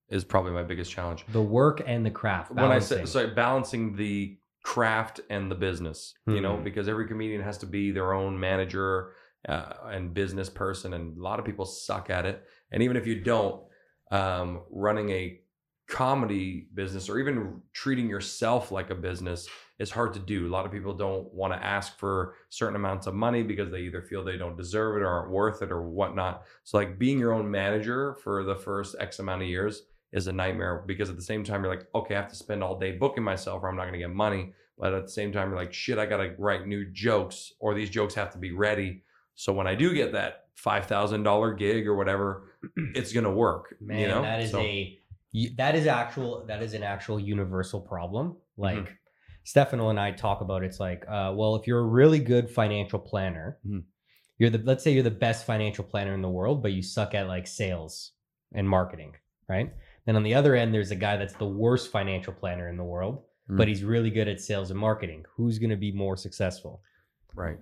[0.08, 1.24] is probably my biggest challenge.
[1.32, 2.50] The work and the craft.
[2.52, 3.06] when I say balancing.
[3.06, 6.64] sorry, balancing the craft and the business, you know, Hmm.
[6.64, 9.12] because every comedian has to be their own manager
[9.48, 12.44] uh, and business person, and a lot of people suck at it.
[12.72, 13.62] And even if you don't,
[14.10, 15.40] um, running a
[15.88, 20.46] comedy business or even treating yourself like a business is hard to do.
[20.46, 23.80] A lot of people don't want to ask for certain amounts of money because they
[23.80, 26.44] either feel they don't deserve it or aren't worth it or whatnot.
[26.64, 30.32] So, like being your own manager for the first X amount of years is a
[30.32, 32.92] nightmare because at the same time, you're like, okay, I have to spend all day
[32.92, 34.52] booking myself or I'm not going to get money.
[34.78, 37.74] But at the same time, you're like, shit, I got to write new jokes or
[37.74, 39.02] these jokes have to be ready.
[39.34, 42.52] So when I do get that $5,000 gig or whatever,
[42.94, 43.74] it's going to work.
[43.80, 44.22] man, you know?
[44.22, 44.98] that is So- a
[45.58, 48.36] that is actual that is an actual universal problem.
[48.58, 48.90] Mm-hmm.
[49.46, 52.98] Stefano and I talk about, it's like, uh, well, if you're a really good financial
[52.98, 53.84] planner, Mhm.
[54.38, 57.14] you're the let's say you're the best financial planner in the world, but you suck
[57.14, 58.12] at like sales
[58.52, 59.14] and marketing,
[59.48, 59.72] right?
[60.04, 62.84] Then on the other end, there's a guy that's the worst financial planner in the
[62.84, 63.68] world, but Mm.
[63.68, 65.24] he's really good at sales and marketing.
[65.36, 66.82] Who's going to be more successful?
[67.34, 67.58] right.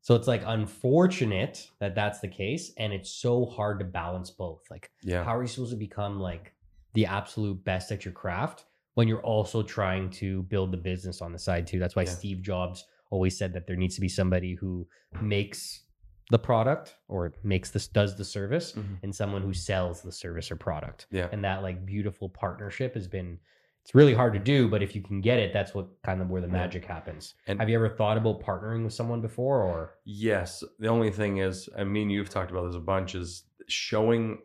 [0.00, 4.68] So it's like unfortunate that that's the case, and it's so hard to balance both.
[4.70, 5.22] Like, Yeah.
[5.22, 6.54] how are you supposed to become like
[6.94, 8.64] the absolute best at your craft
[8.98, 11.78] when you're also trying to build the business on the side too?
[11.78, 12.10] That's why Yeah.
[12.10, 14.88] Steve Jobs always said that there needs to be somebody who
[15.22, 15.84] makes
[16.30, 18.98] the product or makes this does the service Mhm.
[19.04, 21.28] and someone who sells the service or product Yeah.
[21.30, 23.38] and that like beautiful partnership has been
[23.84, 26.28] it's really hard to do, but if you can get it, that's what kind of
[26.28, 27.34] where the magic happens.
[27.46, 30.62] And- Have you ever thought about partnering with someone before or Yes.
[30.80, 34.42] The only thing is, I mean, you've talked about this a bunch, is showing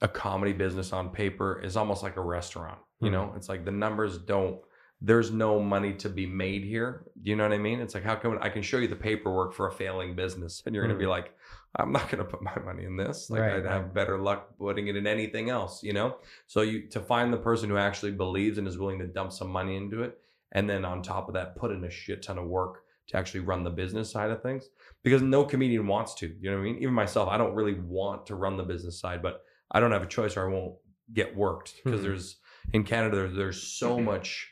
[0.00, 2.78] a comedy business on paper is almost like a restaurant.
[3.00, 4.58] You know, it's like the numbers don't,
[5.02, 7.04] there's no money to be made here.
[7.22, 7.80] Do you know what I mean?
[7.80, 10.74] It's like, how come I can show you the paperwork for a failing business and
[10.74, 11.34] you're going to be like,
[11.78, 13.28] I'm not going to put my money in this.
[13.28, 16.16] Like, Right, I'd have better luck putting it in anything else, you know?
[16.46, 19.50] So, you to find the person who actually believes and is willing to dump some
[19.50, 20.18] money into it.
[20.52, 23.40] And then on top of that, put in a shit ton of work to actually
[23.40, 24.70] run the business side of things
[25.02, 26.34] because no comedian wants to.
[26.40, 26.78] You know what I mean?
[26.78, 30.02] Even myself, I don't really want to run the business side, but I don't have
[30.02, 30.76] a choice or I won't
[31.12, 32.04] get worked because Mhm.
[32.04, 32.36] there's
[32.72, 34.48] in Canada there, there's so much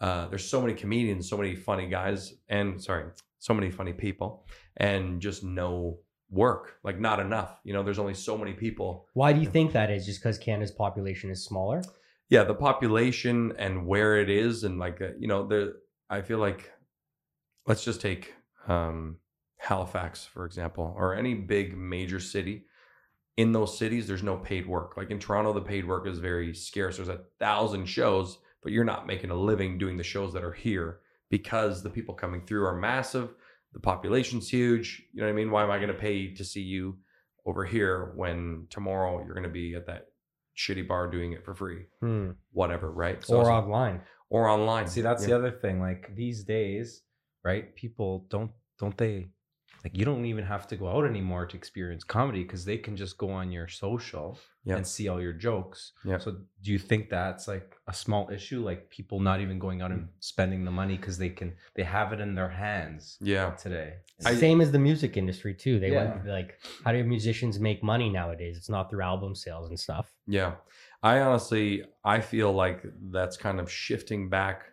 [0.00, 3.06] uh, there's so many comedians, so many funny guys, and sorry,
[3.38, 5.98] so many funny people, and just no
[6.30, 7.58] work, like not enough.
[7.64, 9.06] You know, there's only so many people.
[9.14, 10.06] why do you think that is?
[10.06, 11.82] Just because Canada's population is smaller?
[12.28, 15.74] Yeah, the population and where it is, and like uh, you know, the
[16.08, 16.70] I feel like
[17.66, 18.34] let's just take
[18.68, 19.16] um,
[19.56, 22.66] Halifax for example, or any big major city.
[23.38, 24.96] In those cities, there's no paid work.
[24.96, 26.96] Like in Toronto, the paid work is very scarce.
[26.96, 30.52] There's a thousand shows, but you're not making a living doing the shows that are
[30.52, 30.98] here
[31.30, 33.34] because the people coming through are massive.
[33.72, 35.02] The population's huge.
[35.12, 35.50] You know what I mean?
[35.50, 36.98] Why am I going to pay to see you
[37.46, 40.06] over here when tomorrow you're going to be at that
[40.56, 41.84] shitty bar doing it for free?
[42.00, 42.30] Hmm.
[42.52, 43.24] Whatever, right?
[43.24, 44.00] So or online?
[44.30, 44.88] or online.
[44.88, 45.28] See, that's Yeah.
[45.28, 45.80] the other thing.
[45.80, 47.02] Like these days,
[47.44, 47.74] right?
[47.76, 49.28] People don't don't they
[49.84, 52.96] like you don't even have to go out anymore to experience comedy because they can
[52.96, 54.76] just go on your social Yeah.
[54.76, 55.92] and see all your jokes.
[56.04, 56.18] Yeah.
[56.18, 58.60] So do you think that's like a small issue?
[58.64, 59.94] Like people not even going out Mm.
[59.94, 63.50] and spending the money because they can they have it in their hands Yeah.
[63.52, 63.94] today.
[64.26, 65.78] I- Same as the music industry too.
[65.78, 66.14] They Yeah.
[66.16, 68.56] went like, how do musicians make money nowadays?
[68.56, 70.12] It's not through album sales and stuff.
[70.26, 70.56] Yeah.
[71.02, 74.64] I honestly I feel like that's kind of shifting back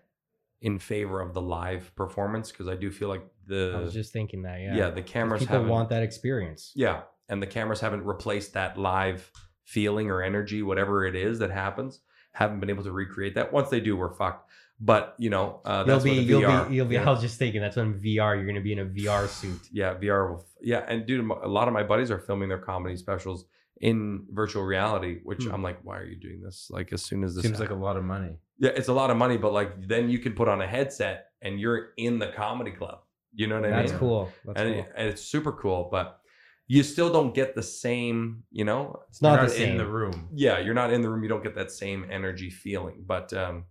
[0.61, 4.11] in favor of the live performance because I do feel like the I was just
[4.13, 4.59] thinking that.
[4.61, 4.75] Yeah.
[4.75, 6.71] yeah, the 'Cause cameras People haven't want that experience.
[6.75, 9.31] yeah, and the cameras haven't replaced that live
[9.63, 12.01] feeling or energy, whatever it is that happens.
[12.33, 13.51] Haven't been able to recreate that.
[13.53, 14.49] Once they do, we're fucked.
[14.79, 16.67] But you know, uh, You'll that's be, you'll VR.
[16.69, 16.95] be, you'll be.
[16.95, 17.07] yeah.
[17.07, 18.35] I was just thinking that's when VR.
[18.35, 19.61] You're gonna be in a VR suit.
[19.71, 20.29] yeah, VR.
[20.31, 23.45] Will, yeah, and dude, a lot of my buddies are filming their comedy specials
[23.79, 25.53] in virtual reality, which Hmm.
[25.53, 26.67] I'm like, why are you doing this?
[26.71, 28.37] Like, as soon as this Seems like a lot of money.
[28.57, 31.27] Yeah, it's a lot of money, but like then you can put on a headset
[31.41, 32.99] and you're in the comedy club.
[33.35, 33.99] You know what I That's mean?
[33.99, 34.31] cool.
[34.45, 34.85] That's and, cool.
[34.95, 36.19] and it's super cool, but
[36.67, 38.99] you still don't get the same, you know?
[39.09, 39.71] It's not You're the same.
[39.73, 40.29] in the room.
[40.33, 43.03] Yeah, you're not in the room, you don't get that same energy feeling.
[43.05, 43.65] But um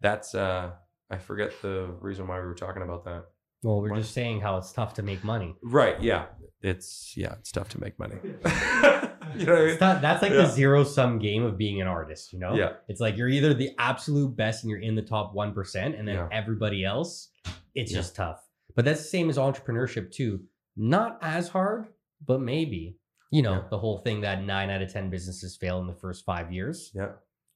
[0.00, 0.70] that's uh
[1.10, 3.24] I forget the reason why we were talking about that.
[3.62, 3.98] well, we're What?
[4.00, 5.54] just saying how it's tough to make money.
[5.62, 6.26] Right, yeah.
[6.62, 8.16] It's yeah, it's tough to make money.
[8.24, 9.68] you know what I mean?
[9.70, 10.42] It's not, that's like Yeah.
[10.42, 12.32] the zero sum game of being an artist.
[12.32, 12.54] You know.
[12.54, 12.72] Yeah.
[12.88, 16.06] It's like you're either the absolute best and you're in the top one percent, and
[16.08, 16.28] then Yeah.
[16.32, 17.28] everybody else,
[17.74, 17.98] it's Yeah.
[17.98, 18.40] just tough.
[18.76, 20.44] But that's the same as entrepreneurship too.
[20.76, 21.88] Not as hard,
[22.24, 22.96] but maybe.
[23.32, 23.68] You know, Yeah.
[23.70, 26.90] the whole thing that nine out of ten businesses fail in the first five years.
[26.94, 27.12] Yeah.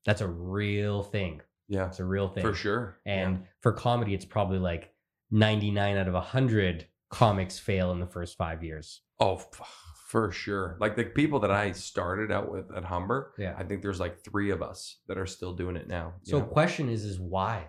[0.06, 1.40] That's a real thing.
[1.68, 1.86] Yeah.
[1.88, 2.42] It's a real thing.
[2.44, 3.00] For sure.
[3.06, 4.92] And for comedy, it's probably like
[5.30, 9.02] 99 out of 100 comics fail in the first five years.
[9.18, 9.42] Oh,
[10.08, 10.76] for sure.
[10.80, 13.54] Like the people that I started out with at Humber, Yeah.
[13.58, 16.14] I think there's like three of us that are still doing it now.
[16.22, 16.44] So know?
[16.44, 17.68] question is, is why?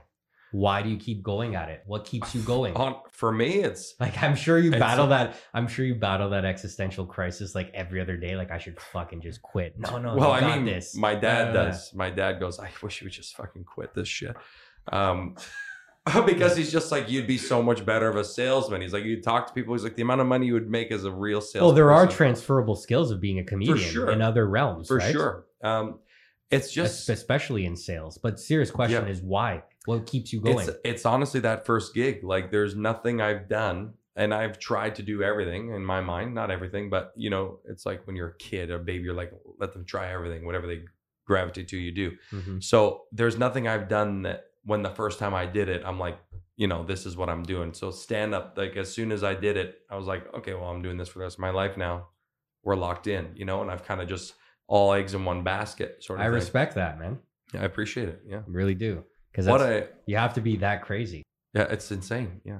[0.51, 1.83] Why do you keep going at it?
[1.85, 2.75] What keeps you going?
[2.75, 5.35] on for me, it's Like I'm sure you battle that.
[5.53, 8.35] I'm sure you battle that existential crisis like every other day.
[8.35, 9.77] Like I should fucking just quit.
[9.77, 10.15] No, no.
[10.15, 10.95] well, I mean, this.
[10.95, 11.93] my dad does.
[11.93, 14.35] My dad goes, I wish you would just fucking quit this shit.
[14.91, 15.35] Um,
[16.25, 18.81] because he's just like, you'd be so much better of a salesman.
[18.81, 19.73] He's like, you talk to people.
[19.73, 21.63] He's like, the amount of money you would make as a real salesman.
[21.63, 24.11] Well, there are transferable skills of being a comedian sure.
[24.11, 25.11] in other realms, for right?
[25.11, 25.45] sure.
[25.63, 25.99] Um,
[26.51, 28.19] it's just especially in sales.
[28.19, 29.11] But serious question Yeah.
[29.11, 29.63] is why?
[29.85, 30.67] What keeps you going?
[30.67, 32.23] It's it's honestly that first gig.
[32.23, 36.49] Like there's nothing I've done and I've tried to do everything in my mind, not
[36.51, 39.31] everything, but you know, it's like when you're a kid or a baby, you're like,
[39.59, 40.83] let them try everything, whatever they
[41.25, 42.11] gravitate to, you do.
[42.31, 42.63] Mhm.
[42.63, 46.17] So there's nothing I've done that when the first time I did it, I'm like,
[46.55, 47.73] you know, this is what I'm doing.
[47.73, 50.69] So stand up, like as soon as I did it, I was like, okay, well,
[50.69, 52.07] I'm doing this for the rest of my life now.
[52.63, 54.33] We're locked in, you know, and I've kind of just
[54.67, 56.33] all eggs in one basket sort of I thing.
[56.33, 57.19] respect that, man.
[57.53, 58.21] Yeah, I appreciate it.
[58.25, 58.37] Yeah.
[58.39, 59.03] I really do.
[59.35, 61.23] Because What a you have to be that crazy.
[61.53, 62.39] Yeah, it's insane.
[62.45, 62.59] Yeah.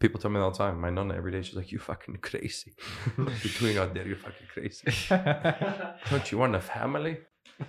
[0.00, 0.80] People tell me all the time.
[0.80, 2.74] My nonna every day, she's like, You fucking crazy.
[3.16, 3.28] You're
[3.60, 4.88] doing out there, you're fucking crazy.
[6.10, 7.18] Don't you want a family?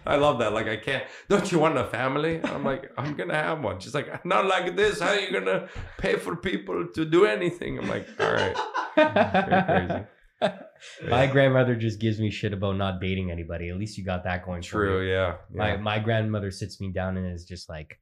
[0.08, 0.54] I love that.
[0.54, 1.04] Like, I can't.
[1.30, 2.42] Don't you want a family?
[2.44, 3.80] I'm like, I'm going to have one.
[3.80, 5.00] She's like, Not like this.
[5.02, 7.78] How are you going to pay for people to do anything?
[7.78, 8.56] I'm like, All right.
[9.68, 10.04] crazy.
[11.08, 13.70] My grandmother just gives me shit about not dating anybody.
[13.70, 14.64] At least you got that going.
[14.64, 15.04] for True.
[15.04, 15.12] you.
[15.12, 15.36] Yeah.
[15.54, 15.78] My yeah.
[15.78, 18.00] my grandmother sits me down and is just like,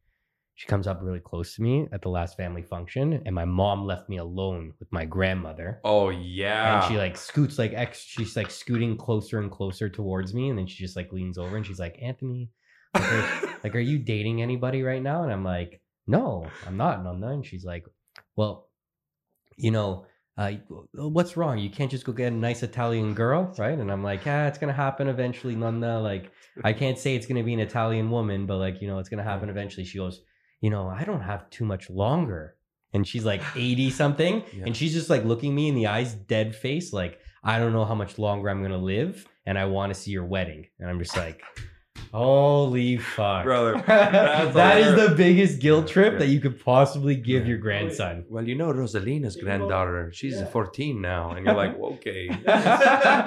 [0.58, 3.86] she comes up really close to me at the last family function, and my mom
[3.86, 5.82] left me alone with my grandmother.
[5.84, 6.80] Oh yeah.
[6.80, 10.58] And she like scoots like ex she's like scooting closer and closer towards me, and
[10.58, 12.50] then she just like leans over and she's like, Anthony,
[12.94, 15.24] like are, like, are you dating anybody right now?
[15.24, 17.00] And I'm like, No, I'm not.
[17.00, 17.34] And I'm not.
[17.34, 17.84] And she's like,
[18.38, 18.70] Well,
[19.58, 20.06] you know,
[20.38, 20.54] uh,
[20.94, 21.58] what's wrong?
[21.58, 23.78] You can't just go get a nice Italian girl, right?
[23.78, 26.00] And I'm like, yeah, it's gonna happen eventually, Nonna.
[26.00, 26.32] Like,
[26.64, 29.24] I can't say it's gonna be an Italian woman, but like, you know, it's gonna
[29.24, 29.86] happen eventually.
[29.86, 30.22] She goes,
[30.66, 32.56] you know, I don't have too much longer.
[32.92, 34.44] And she's like 80 something.
[34.52, 34.64] Yeah.
[34.66, 37.86] And she's just like looking me in the eyes, dead face, like, I don't know
[37.86, 40.66] how much longer I'm gonna live, and I want to see your wedding.
[40.80, 41.44] And I'm just like,
[42.12, 43.44] holy fuck.
[43.44, 44.54] Brother, that's
[45.10, 46.20] the biggest guilt trip Yeah.
[46.20, 47.50] that you could possibly give Yeah.
[47.50, 48.26] your grandson.
[48.30, 50.12] Well, you know Rosalina's granddaughter.
[50.14, 50.46] She's Yeah.
[50.46, 52.28] 14 now, and you're like, okay.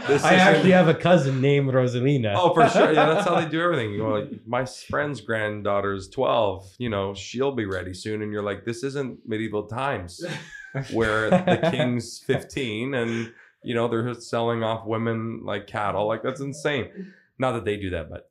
[0.09, 2.35] This I actually have a cousin named Rosalina.
[2.37, 2.93] Oh, for sure.
[2.93, 3.93] Yeah, that's how they do everything.
[3.93, 6.77] You know, like, my friend's granddaughter's 12.
[6.79, 8.23] You know, she'll be ready soon.
[8.23, 10.25] And you're like, this isn't medieval times
[10.93, 16.07] where the king's 15 and, you know, they're selling off women like cattle.
[16.07, 17.13] Like, that's insane.
[17.39, 18.28] Not that they do that, but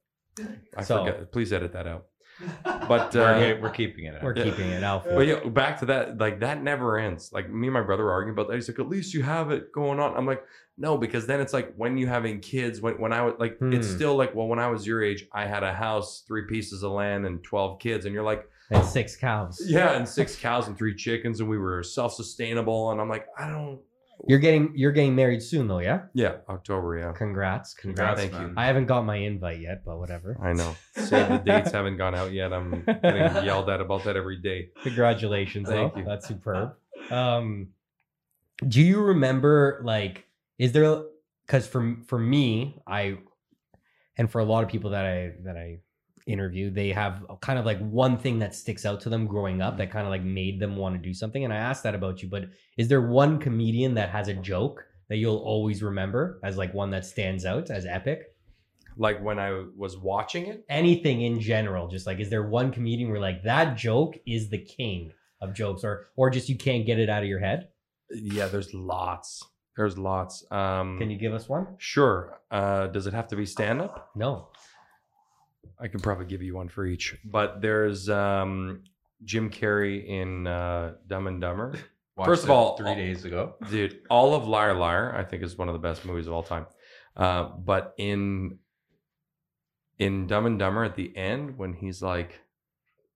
[0.76, 1.32] I So- forget.
[1.32, 2.06] Please edit that out.
[2.64, 4.22] But, uh, we're, we're keeping it.
[4.22, 4.44] We're Yeah.
[4.46, 5.06] keeping it out.
[5.06, 7.32] But yeah, back to that, like that never ends.
[7.34, 8.56] Like me and my brother were arguing about that.
[8.56, 10.16] He's like, at least you have it going on.
[10.16, 10.44] I'm like,
[10.78, 13.88] no, because then it's like when you having kids, when when I was like, it's
[13.90, 13.96] Hmm.
[13.96, 16.92] still like, well, when I was your age, I had a house, three pieces of
[16.92, 19.60] land, and twelve kids, and you're like, And six cows.
[19.66, 23.26] yeah, and six cows and three chickens, and we were self sustainable, and I'm like,
[23.38, 23.80] I don't,
[24.28, 26.04] You're getting you're getting married soon though, yeah?
[26.14, 27.74] yeah, October, yeah, Congrats.
[27.74, 28.20] Congrats, Congrats.
[28.20, 28.50] Thank man.
[28.50, 28.54] you.
[28.58, 30.38] I haven't got my invite yet, but whatever.
[30.42, 30.76] I know.
[30.96, 32.52] Save the dates haven't gone out yet.
[32.52, 34.70] I'm getting yelled at about that every day.
[34.84, 36.00] Congratulations, Thank though.
[36.00, 36.06] you.
[36.06, 36.74] That's superb.
[37.12, 37.70] Um,
[38.68, 40.26] do you remember like
[40.58, 41.04] is there
[41.46, 43.18] because for for me I
[44.18, 45.80] and for a lot of people that I that I
[46.28, 49.78] interview they have kind of like one thing that sticks out to them growing up
[49.78, 52.22] that kind of like made them want to do something and I asked that about
[52.22, 52.46] you but
[52.78, 56.92] is there one comedian that has a joke that you'll always remember as like one
[56.92, 58.36] that stands out as epic
[58.98, 63.10] Like when I was watching it, anything in general just like is there one comedian
[63.10, 65.12] where like that joke is the king
[65.42, 67.70] of jokes or or just you can't get it out of your head
[68.12, 69.44] yeah, there's lots.
[69.76, 70.44] There's lots.
[70.50, 72.40] Um, can you give us one Sure.
[72.50, 74.10] Uh, does it have to be stand up?
[74.16, 74.48] no
[75.80, 77.16] I can probably give you one for each.
[77.24, 78.84] But there's um,
[79.24, 81.76] Jim Carrey in uh, Dumb and Dumber.
[82.16, 83.56] Watched First of all- three days ago.
[83.70, 86.42] Dude, all of Liar Liar, I think, is one of the best movies of all
[86.44, 86.66] time.
[87.16, 88.58] Uh, but in
[90.00, 92.40] in Dumb and Dumber, at the end, when he's like,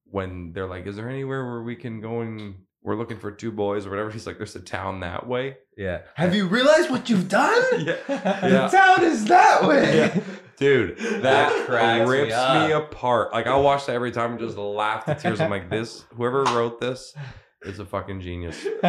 [0.05, 3.51] when they're like, "Is there anywhere where we can go and we're looking for two
[3.51, 6.01] boys or whatever?" He's like, "There's a town that way." Yeah.
[6.15, 7.85] Have you realized what you've done?
[8.07, 9.97] Yeah, The town is that way.
[9.97, 10.19] Yeah.
[10.61, 12.67] Dude, that cracks me rips up.
[12.67, 13.33] me, apart.
[13.33, 15.41] Like I'll watch that every time and just laugh to tears.
[15.41, 17.15] I'm like, this whoever wrote this
[17.63, 18.63] is a fucking genius.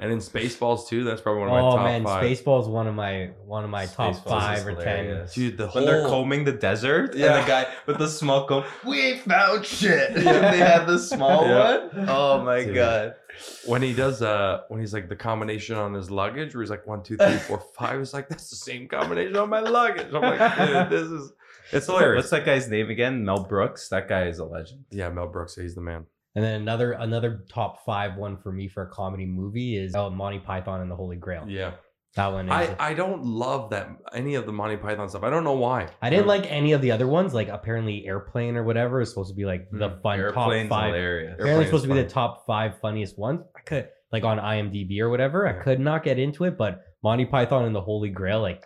[0.00, 2.24] And in Spaceballs too, that's probably one of my oh top man, five.
[2.24, 5.26] Spaceball is one of my one of my top Spaceballs five or ten.
[5.32, 7.36] Dude, the when they're combing the desert Yeah.
[7.36, 10.12] and the guy with the small going, we found shit.
[10.16, 10.50] Yeah.
[10.50, 11.86] they had the small Yeah.
[11.86, 12.08] one.
[12.08, 12.74] Oh my Dude.
[12.74, 13.14] god.
[13.66, 16.86] when he does uh when he's like the combination on his luggage where he's like
[16.86, 20.06] one, two, three, four, five, it's like that's the same combination on my luggage.
[20.12, 21.32] I'm like, dude, this is
[21.72, 22.24] it's hilarious.
[22.24, 23.24] What's that guy's name again?
[23.24, 23.88] Mel Brooks.
[23.88, 24.84] That guy is a legend.
[24.90, 26.04] Yeah, Mel Brooks, he's the man.
[26.34, 30.10] And then another another top five one for me for a comedy movie is oh,
[30.10, 31.44] Monty Python and the Holy Grail.
[31.48, 31.72] Yeah.
[32.16, 32.52] That one is.
[32.52, 35.24] I, I don't love that any of the Monty Python stuff.
[35.24, 35.88] I don't know why.
[36.00, 37.34] I didn't like any of the other ones.
[37.34, 40.34] Like apparently, Airplane or whatever is supposed to be like the Mm, fun top
[40.68, 40.86] five.
[40.94, 41.34] hilarious.
[41.34, 43.40] Apparently, Airplane's supposed to be the top five funniest ones.
[43.56, 45.48] I could like on IMDb or whatever.
[45.48, 48.64] I could not get into it, but Monty Python and the Holy Grail, like,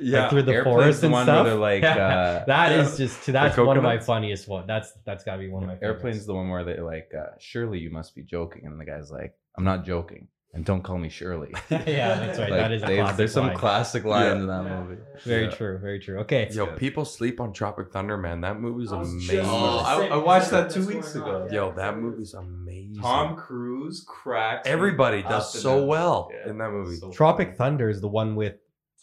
[0.00, 0.20] Yeah.
[0.22, 1.44] like through the Airplane's forest the and one stuff.
[1.44, 2.82] where they're like, uh, that Yeah.
[2.82, 4.66] is just that's one of my funniest one.
[4.66, 6.02] That's that's got to be one of my favorites.
[6.04, 9.10] Airplane's the one where they like, uh, Surely you must be joking, and the guy's
[9.10, 11.50] like, I'm not joking, and don't call me Shirley.
[11.70, 12.50] yeah, that's right.
[12.50, 13.56] Like, that is a they- classic there's some line.
[13.56, 14.40] classic lines Yeah.
[14.40, 15.02] in that movie.
[15.24, 15.50] Very Yeah.
[15.50, 15.78] true.
[15.78, 16.18] Very true.
[16.20, 16.48] Okay.
[16.52, 16.78] Yo, good.
[16.78, 18.40] people sleep on Tropic Thunder, man.
[18.42, 19.50] That movie's I was just- amazing.
[19.50, 21.48] Oh, I, I watched that two weeks ago.
[21.50, 23.00] Yo, that movie's amazing.
[23.02, 24.66] Tom Cruise cracks.
[24.68, 26.50] Everybody does so well Yeah.
[26.50, 26.96] in that movie.
[26.96, 27.56] So Tropic funny.
[27.58, 28.54] Thunder is the one with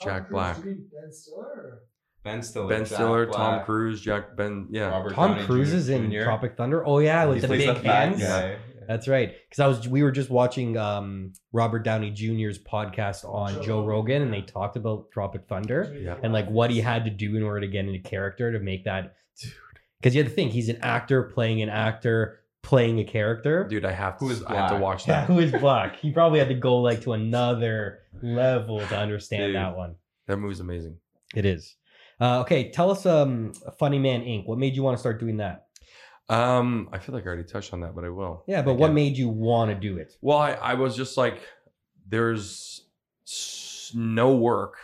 [0.04, 0.62] Jack Black.
[0.64, 1.80] Ben Stiller.
[2.24, 4.68] Ben Stiller, Ben Jack Stiller, Tom Black, Cruise, Jack Ben.
[4.72, 4.90] Yeah.
[4.90, 6.24] Robert Tom Downey Cruise is in Jr..
[6.24, 6.86] Tropic Thunder.
[6.88, 8.22] Oh yeah, with He the plays big the fat hands.
[8.24, 8.58] guy.
[8.88, 9.34] That's right.
[9.50, 13.86] Because I was we were just watching um, Robert Downey Jr.'s podcast on Joe Joe
[13.86, 16.16] Rogan, and they talked about Tropic Thunder Yeah.
[16.22, 18.84] and like what he had to do in order to get into character to make
[18.86, 19.16] that.
[20.00, 23.66] Because you have to think he's an actor playing an actor playing a character.
[23.66, 24.26] Dude, I have to.
[24.26, 24.82] Who is I have to black?
[24.82, 25.28] watch Yeah, that.
[25.28, 25.98] who is black?
[26.00, 29.56] He probably had to go like to another level to understand Dude.
[29.58, 29.96] that one.
[30.28, 30.98] That movie's amazing.
[31.36, 31.76] It is.
[32.20, 34.48] Uh, okay, tell us um Funny Man Inc.
[34.48, 35.68] What made you want to start doing that?
[36.30, 38.44] Um, I feel like I already touched on that, but I will.
[38.48, 40.14] Yeah, but what made you want to do it?
[40.22, 41.42] Well, I, I was just like,
[42.08, 42.86] there's
[43.94, 44.76] no work,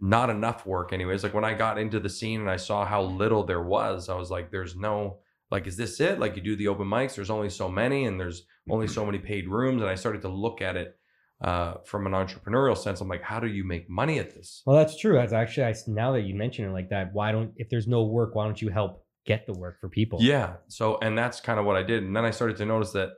[0.00, 1.22] not enough work, anyways.
[1.22, 4.14] Like when I got into the scene and I saw how little there was, I
[4.16, 5.18] was like, there's no,
[5.54, 6.18] like, is this it?
[6.18, 9.18] Like, you do the open mics, there's only so many, and there's only so many
[9.18, 9.80] paid rooms.
[9.82, 10.98] And I started to look at it
[11.42, 13.00] uh, from an entrepreneurial sense.
[13.00, 14.62] I'm like, how do you make money at this?
[14.66, 15.14] Well, that's true.
[15.14, 17.10] That's actually I, now that you mention it like that.
[17.12, 20.18] Why don't if there's no work, why don't you help get the work for people?
[20.20, 20.54] Yeah.
[20.66, 22.02] So, and that's kind of what I did.
[22.02, 23.10] And then I started to notice that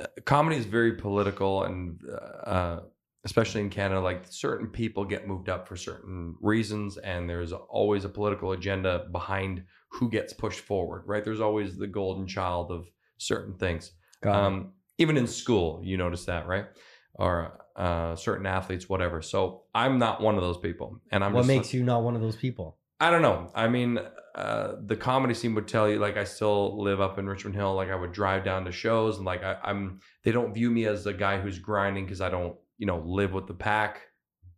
[0.00, 2.00] uh, comedy is very political, and
[2.44, 2.80] uh,
[3.24, 8.04] especially in Canada, like certain people get moved up for certain reasons, and there's always
[8.04, 11.24] a political agenda behind who gets pushed forward, right?
[11.24, 12.86] There's always the golden child of
[13.18, 13.92] certain things.
[14.24, 16.66] Um, even in school, you notice that, right?
[17.14, 19.22] Or uh, certain athletes, whatever.
[19.22, 22.22] So I'm not one of those people, and I'm what makes you not one of
[22.22, 22.78] those people?
[23.00, 23.50] I don't know.
[23.54, 23.98] I mean,
[24.34, 27.74] uh, the comedy scene would tell you like I still live up in Richmond Hill.
[27.74, 30.86] Like I would drive down to shows, and like I, I'm, they don't view me
[30.86, 34.00] as a guy who's grinding because I don't, you know, live with the pack,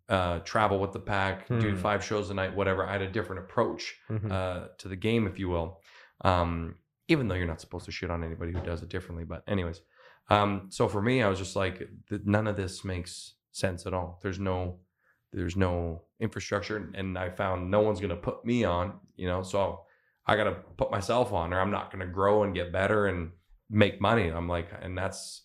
[0.09, 1.77] uh, travel with the pack, do Hmm.
[1.77, 2.87] five shows a night, whatever.
[2.87, 4.31] I had a different approach Mhm.
[4.33, 5.83] uh, to the game, if you will.
[6.23, 6.77] Um,
[7.09, 9.83] even though you're not supposed to shit on anybody who does it differently, but anyways.
[10.31, 11.87] Um, so for me, I was just like,
[12.25, 14.19] none of this makes sense at all.
[14.23, 14.81] There's no,
[15.35, 19.43] there's no infrastructure, and I found no one's gonna put me on, you know.
[19.43, 19.85] So
[20.27, 23.33] I gotta put myself on, or I'm not gonna grow and get better and
[23.69, 24.29] make money.
[24.29, 25.44] I'm like, and that's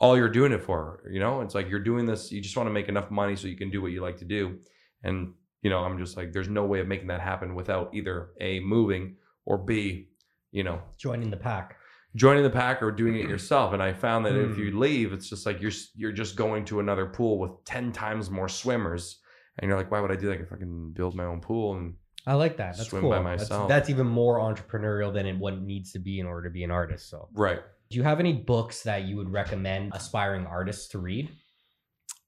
[0.00, 1.42] all you're doing it for, you know.
[1.42, 2.32] It's like you're doing this.
[2.32, 4.24] You just want to make enough money so you can do what you like to
[4.24, 4.58] do,
[5.04, 5.32] and
[5.62, 8.60] you know, I'm just like, there's no way of making that happen without either a
[8.60, 10.08] moving or b,
[10.52, 11.76] you know, Joining the pack.
[12.16, 13.74] joining the pack or doing it yourself.
[13.74, 14.60] And I found that if Hmm.
[14.62, 18.30] you leave, it's just like you're you're just going to another pool with ten times
[18.30, 19.20] more swimmers,
[19.58, 20.40] and you're like, why would I do that?
[20.40, 21.94] If I can build my own pool and
[22.26, 22.76] I like that.
[22.76, 23.10] That's Swim cool.
[23.10, 23.68] by That's- myself.
[23.68, 26.64] That's, even more entrepreneurial than it what it needs to be in order to be
[26.64, 27.08] an artist.
[27.10, 27.60] So, right.
[27.90, 31.28] Do you have any books that you would recommend aspiring artists to read?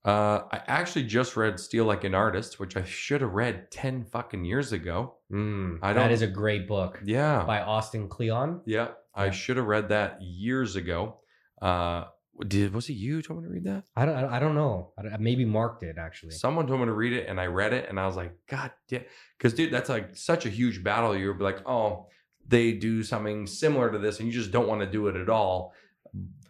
[0.05, 4.05] Uh, I actually just read Steal Like an Artist, which I should have read ten
[4.05, 5.15] fucking years ago.
[5.33, 8.63] Mm, I don't- is a great book Yeah, by Austin Kleon.
[8.67, 8.89] yeah.
[9.15, 9.31] I Yeah.
[9.31, 11.21] should have read that years ago.
[11.61, 12.07] Uh,
[12.49, 13.85] did was it you who told me to read that?
[13.95, 14.17] I don't.
[14.17, 14.93] I don't know.
[14.99, 16.33] I don't- maybe Mark did actually.
[16.33, 18.73] Someone told me to read it, and I read it, and I was like, God
[18.89, 19.05] damn,
[19.39, 21.17] because dude, that's like such a huge battle.
[21.17, 22.09] You'll be like, oh,
[22.53, 25.29] they do something similar to this, and you just don't want to do it at
[25.29, 25.73] all,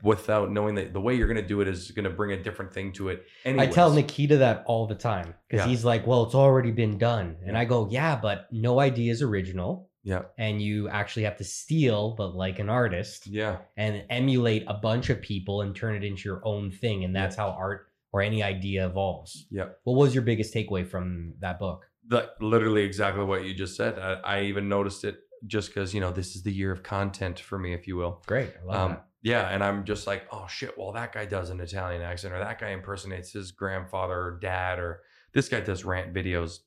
[0.02, 2.42] without knowing that the way you're going to do it is going to bring a
[2.42, 3.24] different thing to it.
[3.46, 3.74] I Anyways.
[3.74, 5.70] tell Nikita that all the time because Yeah.
[5.70, 9.22] he's like, "Well, it's already been done," and I go, "Yeah, but no idea is
[9.22, 14.64] original, yeah, and you actually have to steal, but like an artist, yeah, and emulate
[14.66, 17.86] a bunch of people and turn it into your own thing, and that's how art
[18.12, 19.68] or any idea evolves." yeah.
[19.84, 21.86] What was your biggest takeaway from that book?
[22.08, 23.96] That literally exactly what you just said.
[24.00, 27.38] I, I even noticed it just because you know this is the year of content
[27.38, 28.22] for me, if you will.
[28.26, 31.50] Great, I love Um, yeah, and I'm just like, oh shit, well that guy does
[31.50, 35.84] an Italian accent, or that guy impersonates his grandfather or dad, or this guy does
[35.84, 36.58] rant videos,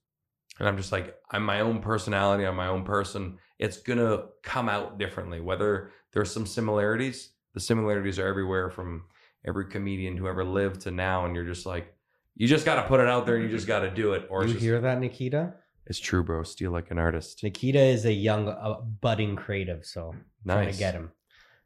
[0.59, 3.37] and I'm just like, I'm my own personality, I'm my own person.
[3.59, 5.41] It's gonna come out differently.
[5.41, 9.03] Whether there's some similarities, the similarities are everywhere from
[9.45, 11.93] every comedian who ever lived to now, and you're just like,
[12.35, 14.27] you just got to put it out there, and you just got to do it,
[14.29, 15.53] or You just, hear that, Nikita?
[15.87, 16.43] It's true, bro.
[16.43, 17.43] Steal like an artist.
[17.43, 20.13] Nikita is a young, uh, budding creative, so
[20.47, 21.11] trying to get him.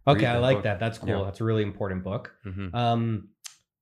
[0.08, 0.64] Okay, I like book.
[0.64, 0.80] that.
[0.80, 1.10] That's cool.
[1.10, 1.24] Yeah.
[1.26, 2.34] That's a really important book.
[2.46, 2.74] Mhm.
[2.74, 3.30] Um,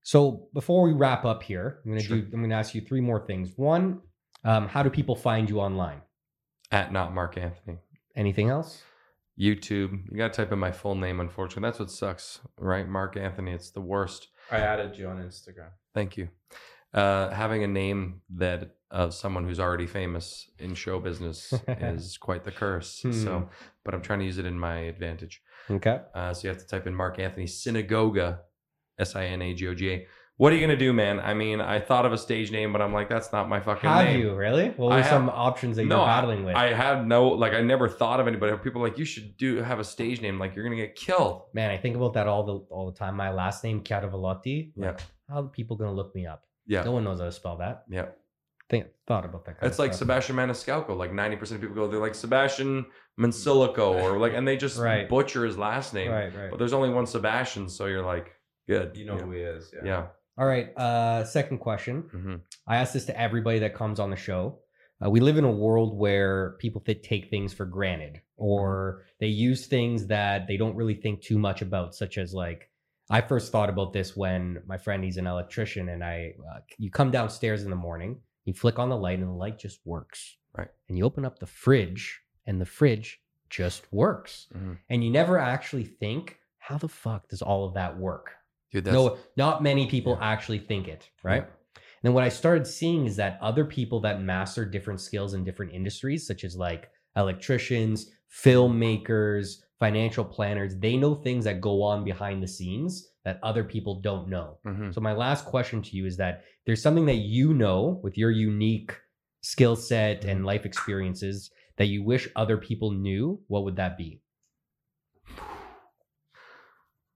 [0.03, 2.17] so before we wrap up here, I'm gonna Sure.
[2.17, 2.29] do.
[2.33, 3.57] I'm gonna ask you three more things.
[3.57, 4.01] One,
[4.43, 6.01] um, how do people find you online?
[6.71, 7.79] At not Mark Anthony.
[8.15, 8.83] Anything else?
[9.39, 10.09] YouTube.
[10.11, 11.67] You got to type in my full name, unfortunately.
[11.67, 12.87] That's what sucks, right?
[12.89, 13.51] Mark Anthony.
[13.53, 14.29] It's the worst.
[14.51, 15.69] I added you on Instagram.
[15.93, 16.29] Thank you.
[16.97, 22.43] Uh, having a name that of someone who's already famous in show business is quite
[22.43, 23.01] the curse.
[23.01, 23.11] Hmm.
[23.11, 23.49] So,
[23.83, 25.41] but I'm trying to use it in my advantage.
[25.69, 25.99] Okay.
[26.15, 28.39] Uh, so you have to type in Mark Anthony Synagoga,
[28.97, 30.07] S I N A G O G A.
[30.37, 31.19] What are you gonna do, man?
[31.19, 33.89] I mean, I thought of a stage name, but I'm like, that's not my fucking
[33.89, 33.97] name.
[33.97, 34.19] Have name.
[34.21, 34.69] you really?
[34.69, 36.55] What I were have- some options that No, you're battling with?
[36.55, 38.55] I have no like I never thought of anybody.
[38.57, 40.37] People are like you should do have a stage name.
[40.39, 41.41] Like you're gonna get killed.
[41.53, 43.15] Man, I think about that all the all the time.
[43.15, 44.71] My last name Chiaravalotti.
[44.75, 44.97] Yeah.
[45.27, 46.43] How are people gonna look me up?
[46.67, 46.83] Yeah.
[46.83, 47.83] No one knows how to spell that.
[47.89, 48.07] Yeah.
[48.69, 49.59] Think thought about that.
[49.59, 49.99] Kind It's like stuff.
[49.99, 50.97] Sebastian Maniscalco.
[50.97, 52.85] Like 90% of people go, they're like Sebastian
[53.19, 55.07] Mansilico or like, and they just Right.
[55.07, 56.11] butcher his last name.
[56.11, 56.49] Right, right.
[56.49, 57.69] But there's only one Sebastian.
[57.69, 58.31] So you're like,
[58.67, 58.95] good.
[58.97, 59.71] You know who he is.
[59.73, 59.79] Yeah.
[59.83, 59.89] Yeah.
[59.91, 60.05] yeah.
[60.37, 60.77] All right.
[60.77, 62.01] Uh, second question.
[62.11, 62.35] hmm
[62.67, 64.59] I ask this to everybody that comes on the show.
[65.03, 69.27] Uh, we live in a world where people th- take things for granted or they
[69.27, 72.69] use things that they don't really think too much about, such as like,
[73.09, 76.91] I first thought about this when my friend, he's an electrician, and I, uh, you
[76.91, 80.37] come downstairs in the morning, you flick on the light, and the light just works.
[80.57, 80.69] Right.
[80.89, 84.47] And you open up the fridge, and the fridge just works.
[84.53, 84.77] Mhm.
[84.89, 88.31] And you never actually think, how the fuck does all of that work?
[88.71, 90.27] Dude, no, not many people Yeah.
[90.27, 91.43] actually think it, right?
[91.43, 95.45] And then what I started seeing is that other people that master different skills in
[95.45, 102.03] different industries, such as like electricians, filmmakers, financial planners, they know things that go on
[102.03, 104.57] behind the scenes that other people don't know.
[104.65, 104.93] Mhm.
[104.93, 108.31] So my last question to you is that there's something that you know with your
[108.31, 108.95] unique
[109.41, 114.21] skill set and life experiences that you wish other people knew, what would that be?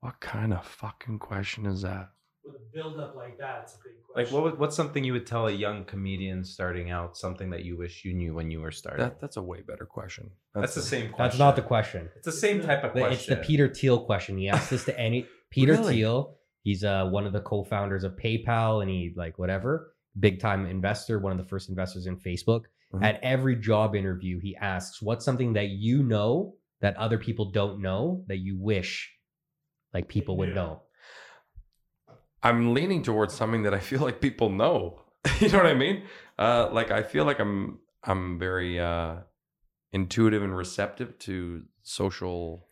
[0.01, 2.09] what kind of fucking question is that?
[2.43, 4.15] With a build up like that, it's a big question.
[4.15, 7.15] Like what would, what's something you would tell a young comedian starting out?
[7.15, 9.03] Something that you wish you knew when you were starting.
[9.05, 10.31] That that's a way better question.
[10.55, 11.23] that's the same question.
[11.23, 12.09] That's not the question.
[12.15, 13.13] It's the same type of The- question.
[13.13, 14.37] It's the Peter Thiel question.
[14.37, 15.95] He asked this to any Peter Really?
[15.97, 16.37] Thiel.
[16.63, 21.19] He's uh, one of the co-founders of PayPal, and he like whatever big time investor,
[21.19, 22.63] one of the first investors in Facebook.
[22.93, 23.03] Mhm.
[23.03, 27.81] At every job interview, he asks, "What's something that you know that other people don't
[27.81, 29.11] know that you wish
[29.93, 30.55] like people would Yeah.
[30.55, 30.81] know?"
[32.43, 35.01] I'm leaning towards something that I feel like people know.
[35.39, 36.03] you know what I mean?
[36.39, 39.17] Uh, like I feel like I'm I'm very uh,
[39.91, 42.67] intuitive and receptive to social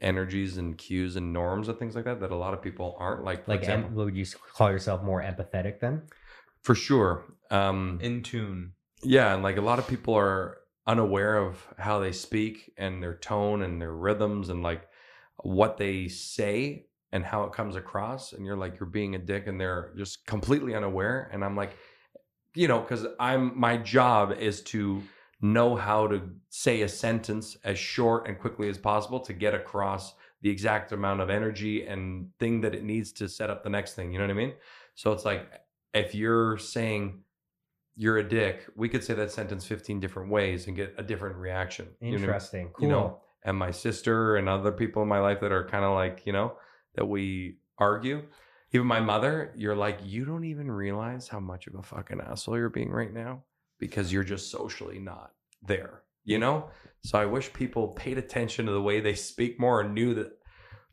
[0.00, 3.24] energies and cues and norms and things like that that a lot of people aren't.
[3.24, 4.24] Like for Like, example, em- would you
[4.54, 6.02] call yourself more empathetic then?
[6.62, 7.24] for sure.
[7.50, 8.72] Um, in tune.
[9.02, 13.14] Yeah, and like a lot of people are unaware of how they speak and their
[13.14, 14.82] tone and their rhythms and like
[15.42, 19.46] what they say and how it comes across and you're like you're being a dick
[19.46, 21.76] and they're just completely unaware and I'm like
[22.54, 25.02] you know cuz I'm my job is to
[25.40, 30.14] know how to say a sentence as short and quickly as possible to get across
[30.42, 33.94] the exact amount of energy and thing that it needs to set up the next
[33.94, 34.54] thing, you know what I mean?
[34.94, 35.48] So it's like
[35.94, 37.22] if you're saying
[37.96, 41.36] you're a dick, we could say that sentence 15 different ways and get a different
[41.36, 41.88] reaction.
[42.00, 42.24] you know what I mean?
[42.24, 42.68] Interesting.
[42.72, 42.86] Cool.
[42.86, 45.94] You know, and my sister and other people in my life that are kind of
[45.94, 46.56] like, you know,
[46.94, 48.22] that we argue.
[48.72, 52.56] Even my mother, you're like, you don't even realize how much of a fucking asshole
[52.56, 53.42] you're being right now
[53.78, 55.32] because you're just socially not
[55.62, 56.68] there, you know?
[57.02, 60.32] So I wish people paid attention to the way they speak more and knew that,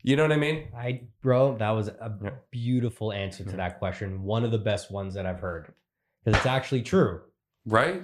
[0.02, 0.68] you know what I mean?
[0.76, 2.30] I bro, that was a Yeah.
[2.50, 4.22] beautiful answer to that question.
[4.22, 5.72] One of the best ones that I've heard.
[6.24, 7.22] Because it's actually true.
[7.66, 8.02] Right?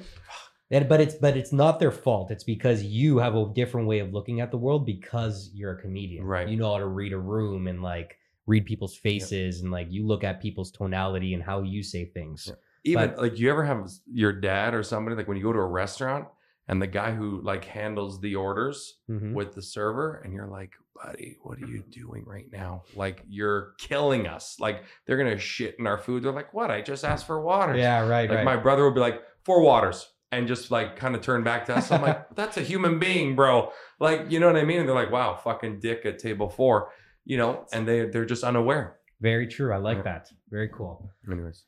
[0.71, 2.31] And, but it's but it's not their fault.
[2.31, 5.81] It's because you have a different way of looking at the world because you're a
[5.81, 6.25] comedian.
[6.25, 6.49] Right.
[6.49, 10.07] You know how to read a room and like read people's faces and like you
[10.07, 12.47] look at people's tonality and how you say things.
[12.49, 12.55] Yeah.
[12.85, 15.59] Even But- like you ever have your dad or somebody like when you go to
[15.59, 16.27] a restaurant
[16.69, 19.33] and the guy who like handles the orders Mhm.
[19.33, 23.73] with the server and you're like buddy what are you doing right now like you're
[23.79, 27.25] killing us like they're gonna shit in our food they're like what i just asked
[27.27, 28.45] for water Yeah, right, like right.
[28.45, 31.75] my brother would be like four waters and just like kind of turn back to
[31.77, 33.71] us i'm like that's a human being bro
[34.01, 36.91] like you know what i mean and they're like wow fucking dick at table four
[37.25, 39.73] you know and they they're just unaware Very true.
[39.75, 40.03] I like Yeah.
[40.11, 40.29] that.
[40.51, 41.11] Very cool.
[41.31, 41.65] anyways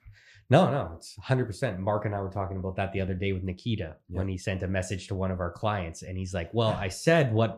[0.50, 1.78] No, no, it's 100%.
[1.78, 4.18] Mark and I were talking about that the other day with Nikita Yeah.
[4.18, 6.88] when he sent a message to one of our clients and he's like, "Well, I
[7.06, 7.50] said what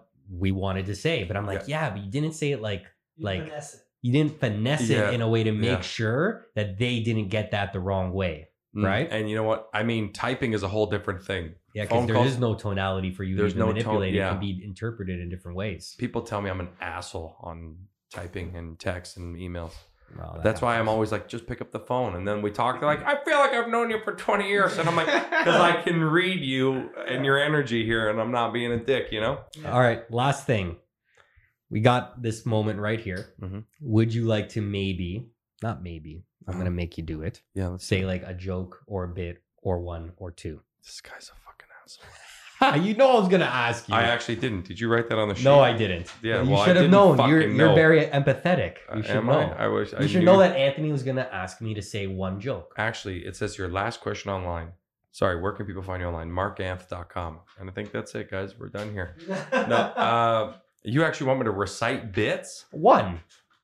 [0.45, 2.85] we wanted to say." But I'm like, "Yeah, but you didn't say it like
[3.17, 3.81] You like- finesse it.
[4.05, 5.09] you didn't finesse Yeah.
[5.09, 5.97] it in a way to make Yeah.
[5.99, 6.25] sure
[6.57, 9.09] that they didn't get that the wrong way." Mm, Right?
[9.11, 12.15] and you know what i mean typing is a whole different thing Yeah, because there
[12.17, 14.15] calls- is no tonality for you There's to even no tone- manipulate.
[14.15, 15.95] It can be interpreted in different ways.
[15.99, 17.77] people tell me i'm an asshole on
[18.11, 19.73] typing and text and emails
[20.17, 22.15] Well, that That's why I'm always like, just pick up the phone.
[22.17, 22.81] And then we talk.
[22.81, 24.77] They're like, I feel like I've known you for 20 years.
[24.77, 28.53] And I'm like, because I can read you and your energy here, and I'm not
[28.53, 29.39] being a dick, you know?
[29.65, 30.77] All right, last thing.
[31.71, 33.33] We got this moment right here.
[33.41, 33.65] Mhm.
[33.81, 35.31] Would you like to maybe,
[35.63, 36.59] not maybe, I'm Uh-huh.
[36.59, 37.43] going to make you do it.
[37.55, 40.61] Yeah, let's Say like a joke or a bit or one or two.
[40.85, 42.83] This guy's a fucking asshole.
[42.85, 43.95] you know I was going to ask you.
[43.95, 44.67] I actually didn't.
[44.67, 45.45] Did you write that on the sheet?
[45.45, 46.13] no, I didn't.
[46.23, 47.19] Yeah, you well, I should have didn't known.
[47.29, 47.75] You're fucking you're know.
[47.75, 48.77] very empathetic.
[48.91, 49.33] Uh, You should am know.
[49.33, 49.65] I?
[49.65, 51.83] I wish I you should knew- know that Anthony was going to ask me to
[51.83, 52.75] say one joke.
[52.77, 54.73] Actually, it says your last question online.
[55.13, 56.31] Sorry, where can people find you online?
[56.31, 57.41] Markanth.com.
[57.59, 58.59] And I think that's it, guys.
[58.59, 59.17] We're done here.
[59.53, 59.77] No,
[60.09, 60.55] uh,
[60.85, 62.65] you actually want me to recite bits?
[62.71, 63.21] One.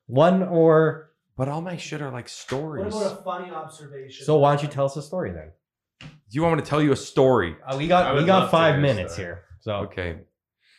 [0.06, 1.07] One or
[1.38, 2.92] But all my shit are like stories.
[2.92, 4.26] What about a funny observation?
[4.26, 5.52] so why don't you tell us a story then?
[6.00, 7.56] Do you want me to tell you a story?
[7.64, 9.26] Uh, we I got would we got to 5 hear minutes story.
[9.28, 9.44] here.
[9.60, 10.18] So Okay.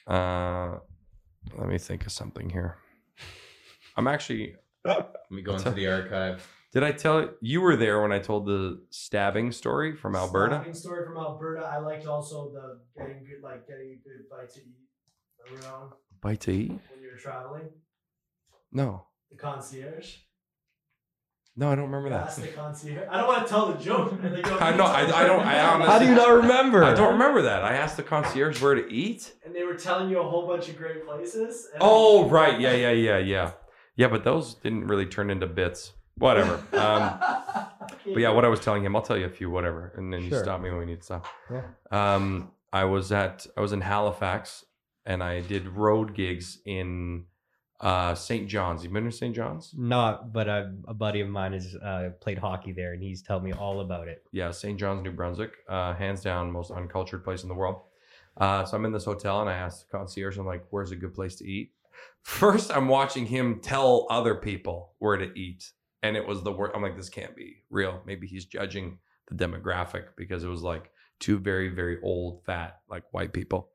[0.05, 0.79] Uh,
[1.57, 2.77] let me think of something here.
[3.95, 4.55] I'm actually.
[4.85, 6.45] Let me go into the archive.
[6.73, 10.55] Did I tell you were there when I told the stabbing story from Alberta?
[10.55, 11.65] Stabbing story from Alberta.
[11.65, 14.75] I liked also the getting good, like getting a good bite to eat.
[15.45, 15.97] Remember that?
[16.21, 16.69] Bite to eat?
[16.71, 17.69] when you're traveling?
[18.71, 20.17] No, The concierge.
[21.59, 22.43] No, I don't remember Ask that.
[22.43, 23.05] the concierge.
[23.11, 24.11] I don't want to tell the joke.
[24.43, 24.85] go, I know.
[24.85, 25.41] I, I don't.
[25.45, 25.91] I honestly.
[25.91, 26.85] How do you not remember?
[26.85, 27.65] I don't remember that.
[27.65, 29.33] I asked the concierge where to eat.
[29.43, 31.67] And they were telling you a whole bunch of great places.
[31.73, 32.57] And Oh, right.
[32.61, 33.51] Yeah, yeah, yeah, yeah.
[33.97, 35.91] Yeah, but those didn't really turn into bits.
[36.15, 36.63] Whatever.
[36.79, 37.19] Um,
[38.13, 40.23] but yeah, what I was telling him, I'll tell you a few, whatever, and then
[40.23, 41.27] you stop me when we need to stop.
[41.51, 41.63] Yeah.
[41.91, 44.63] Um, I was at I was in Halifax,
[45.05, 47.25] and I did road gigs in
[47.81, 48.47] uh, St.
[48.47, 48.83] John's.
[48.83, 49.35] You been to St.
[49.35, 49.73] John's?
[49.77, 53.43] Not, but a, a buddy of mine has uh, played hockey there, and he's told
[53.43, 54.23] me all about it.
[54.31, 54.77] Yeah, St.
[54.79, 55.53] John's, New Brunswick.
[55.67, 57.81] Uh, hands down, most uncultured place in the world.
[58.37, 60.95] Uh, so I'm in this hotel, and I asked the concierge, I'm like, "Where's a
[60.95, 61.71] good place to eat?"
[62.21, 65.71] First, I'm watching him tell other people where to eat,
[66.03, 66.71] and it was the word.
[66.73, 70.91] I'm like, "This can't be real." Maybe he's judging the demographic because it was like
[71.19, 73.69] two very, very old, fat, like white people,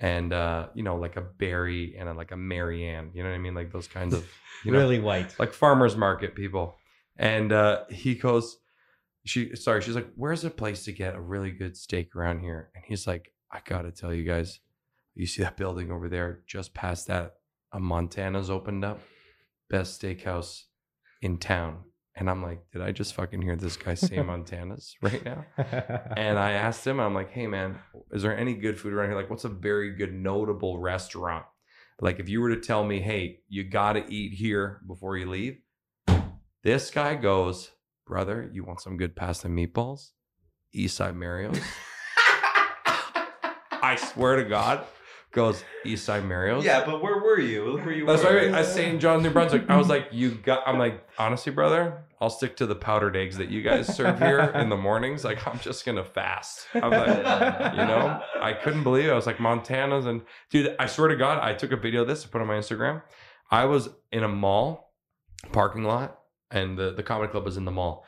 [0.00, 3.10] and uh, you know, like a Barry and a, like a Marianne.
[3.14, 3.54] You know what I mean?
[3.54, 4.26] Like those kinds of
[4.64, 5.34] you know, really white.
[5.38, 6.76] like farmers market people.
[7.16, 8.58] And uh, he goes,
[9.24, 12.70] she sorry, she's like, where's a place to get a really good steak around here?
[12.74, 14.60] And he's like, I gotta tell you guys,
[15.14, 17.34] you see that building over there, just past that,
[17.72, 19.00] a Montana's opened up,
[19.70, 20.64] best steakhouse
[21.22, 21.84] in town.
[22.16, 25.44] And I'm like, did I just fucking hear this guy say Montana's right now?
[26.16, 27.78] And I asked him, I'm like, hey man,
[28.12, 29.16] is there any good food around here?
[29.16, 31.44] Like, what's a very good notable restaurant?
[32.00, 35.58] Like, if you were to tell me, hey, you gotta eat here before you leave,
[36.62, 37.70] this guy goes,
[38.06, 40.10] brother, you want some good pasta and meatballs?
[40.74, 41.60] Eastside Mario's.
[43.82, 44.84] I swear to God,
[45.34, 46.64] goes Eastside Mario's.
[46.64, 47.64] Yeah, but where were you?
[47.72, 48.34] Look where you That's were.
[48.34, 48.54] right.
[48.54, 49.00] I was St.
[49.00, 49.68] John, New Brunswick.
[49.68, 50.62] I was like, you got.
[50.66, 54.40] I'm like, honestly, brother, I'll stick to the powdered eggs that you guys serve here
[54.40, 55.24] in the mornings.
[55.24, 56.66] Like, I'm just gonna fast.
[56.74, 59.10] I'm like, you know, I couldn't believe it.
[59.10, 62.08] I was like, Montana's and dude, I swear to God, I took a video of
[62.08, 63.02] this to put on my Instagram.
[63.50, 64.92] I was in a mall
[65.52, 66.18] parking lot,
[66.50, 68.04] and the the comedy club was in the mall.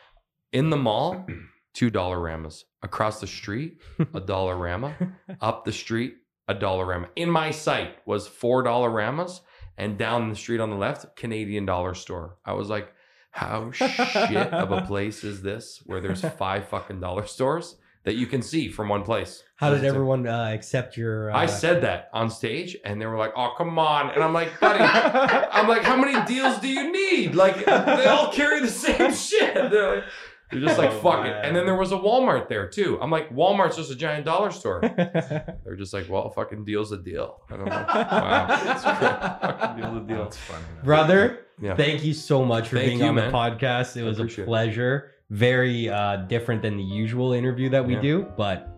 [0.53, 1.27] In the mall,
[1.75, 2.63] two Dollaramas.
[2.83, 4.95] Across the street, a Dollarama.
[5.41, 6.15] Up the street,
[6.49, 7.09] a Dollarama.
[7.17, 9.41] In my sight was four Dollaramas,
[9.79, 12.37] and down the street on the left, Canadian dollar store.
[12.45, 12.93] I was like,
[13.31, 18.27] how shit of a place is this where there's five fucking dollar stores that you
[18.27, 19.43] can see from one place?
[19.57, 21.31] How did everyone uh, accept your?
[21.31, 21.37] Uh...
[21.37, 24.59] I said that on stage, and they were like, "Oh, come on!" And I'm like,
[24.59, 27.35] "Buddy, I'm like, how many deals do you need?
[27.35, 30.05] Like, they all carry the same shit." They're like,
[30.51, 32.99] they're just like, Oh, "Fuck it." And then there was a Walmart there too.
[33.03, 34.81] I'm like, "Walmart's just a giant dollar store."
[35.65, 38.85] They're just like, "Well, fucking deal's a deal." And I'm like, "Wow, that's.
[38.85, 40.63] Fucking deal's a deal." That's funny.
[40.77, 40.85] man.
[40.85, 41.75] Brother, Yeah.
[41.75, 43.33] thank you so much for Thank being you, on man.
[43.33, 43.97] the podcast.
[43.97, 44.47] It was a appreciate it.
[44.47, 45.11] pleasure.
[45.31, 48.01] Very uh, different than the usual interview that we Yeah.
[48.03, 48.69] do, but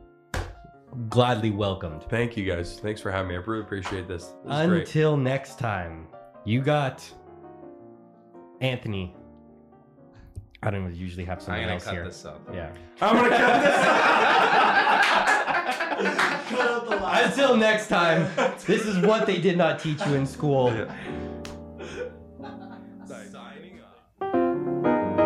[1.10, 2.04] gladly welcomed.
[2.08, 2.80] Thank you guys.
[2.80, 3.34] Thanks for having me.
[3.34, 4.32] I really appreciate this.
[4.46, 4.80] This is great.
[4.86, 6.06] Until next time,
[6.46, 7.04] you got
[8.62, 9.14] Anthony.
[10.62, 12.04] I don't usually have I'm someone gonna else cut here.
[12.04, 12.40] this out.
[12.52, 12.70] Yeah.
[13.00, 13.74] I'm gonna cut this.
[16.48, 18.30] Cut out the last Until next time,
[18.66, 20.72] this is what they did not teach you in school.
[20.72, 20.92] Yeah.
[23.06, 25.18] Signing off.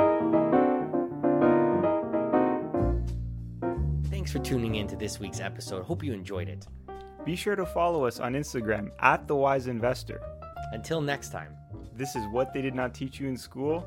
[4.10, 5.84] Thanks for tuning in to this week's episode.
[5.84, 6.66] Hope you enjoyed it.
[7.24, 10.20] Be sure to follow us on Instagram at The Wise Investor.
[10.72, 11.54] Until next time.
[11.94, 13.86] This is what they did not teach you in school.